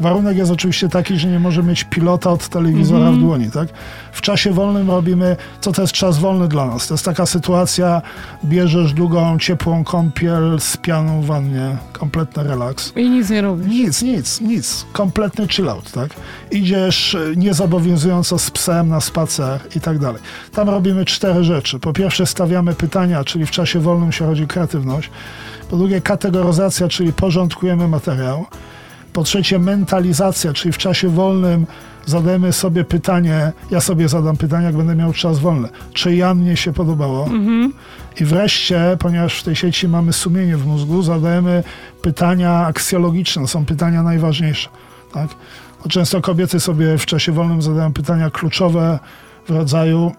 [0.00, 3.68] Warunek jest oczywiście taki, że nie może mieć pilota od telewizora w dłoni, tak?
[4.12, 6.86] W czasie wolnym robimy, co to jest czas wolny dla nas?
[6.86, 8.02] To jest taka sytuacja,
[8.44, 12.92] bierzesz długą, ciepłą kąpiel z pianą w wannie, kompletny relaks.
[12.96, 13.66] I nic nie robisz.
[13.66, 14.86] Nic, nic, nic.
[14.92, 16.10] Kompletny chillout, tak?
[16.50, 20.22] Idziesz e, niezobowiązująco z psem na spacer i tak dalej.
[20.52, 21.78] Tam robimy cztery rzeczy.
[21.78, 25.10] Po pierwsze stawiamy pytania, czyli w czasie wolnym się rodzi kreatywność.
[25.70, 28.46] Po drugie kategoryzacja, czyli porządkujemy materiał.
[29.12, 31.66] Po trzecie mentalizacja, czyli w czasie wolnym
[32.06, 35.68] zadajemy sobie pytanie, ja sobie zadam pytanie, jak będę miał czas wolny.
[35.92, 37.24] Czy ja mnie się podobało?
[37.24, 37.72] Mhm.
[38.20, 41.64] I wreszcie, ponieważ w tej sieci mamy sumienie w mózgu, zadajemy
[42.02, 44.68] pytania aksjologiczne, są pytania najważniejsze.
[45.12, 45.28] Tak?
[45.84, 48.98] No, często kobiety sobie w czasie wolnym zadają pytania kluczowe
[49.46, 50.12] w rodzaju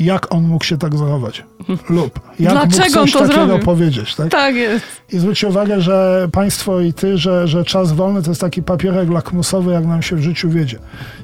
[0.00, 1.44] jak on mógł się tak zachować?
[1.90, 3.64] Lub jak Dlaczego mógł coś takiego zrobił?
[3.64, 4.14] powiedzieć?
[4.14, 4.28] Tak?
[4.28, 4.84] Tak jest.
[5.12, 9.10] I zwróćcie uwagę, że państwo i ty, że, że czas wolny to jest taki papierek
[9.10, 10.78] lakmusowy, jak nam się w życiu wiedzie.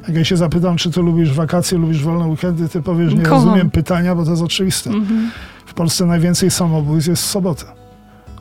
[0.09, 3.45] Jak ja się zapytam, czy ty lubisz wakacje, lubisz wolne weekendy, ty powiesz, nie Kocham.
[3.45, 4.91] rozumiem pytania, bo to jest oczywiste.
[4.91, 5.31] Mhm.
[5.67, 7.65] W Polsce najwięcej samobójstw jest w sobotę.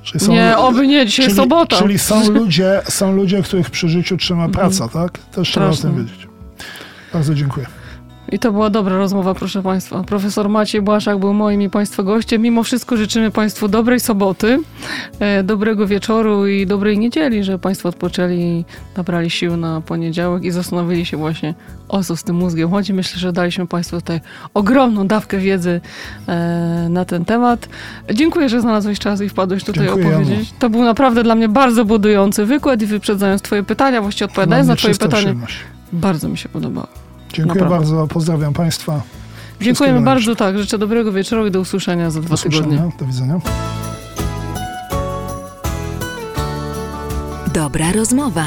[0.04, 1.78] Czyli Nie, oby nie, dzisiaj czyli, sobota.
[1.78, 5.18] Czyli są ludzie, są ludzie, których przy życiu trzyma praca, tak?
[5.18, 6.28] Też trzeba o tym wiedzieć.
[7.14, 7.66] Bardzo dziękuję.
[8.34, 10.04] I to była dobra rozmowa, proszę Państwa.
[10.04, 12.42] Profesor Maciej Błaszak był moim i Państwa gościem.
[12.42, 14.60] Mimo wszystko życzymy Państwu dobrej soboty,
[15.20, 18.66] e, dobrego wieczoru i dobrej niedzieli, że Państwo odpoczęli i
[18.98, 21.54] nabrali sił na poniedziałek i zastanowili się właśnie,
[21.90, 22.94] o co z tym mózgiem chodzi.
[22.94, 24.22] Myślę, że daliśmy Państwu tutaj
[24.54, 25.82] ogromną dawkę wiedzy
[26.28, 27.70] e, na ten temat.
[28.14, 30.54] Dziękuję, że znalazłeś czas i wpadłeś tutaj Dziękuję, opowiedzieć.
[30.60, 34.74] To był naprawdę dla mnie bardzo budujący wykład i wyprzedzając Twoje pytania, właściwie odpowiadając Dla
[34.74, 35.60] na Twoje przyjemność.
[35.92, 37.03] bardzo mi się podobało.
[37.34, 37.78] Dziękuję Naprawdę.
[37.96, 39.02] bardzo, pozdrawiam Państwa.
[39.62, 40.58] Dziękujemy bardzo, tak.
[40.58, 42.92] Życzę dobrego wieczoru i do usłyszenia za dwa Do tygodnie.
[43.00, 43.40] do widzenia.
[47.54, 48.46] Dobra rozmowa.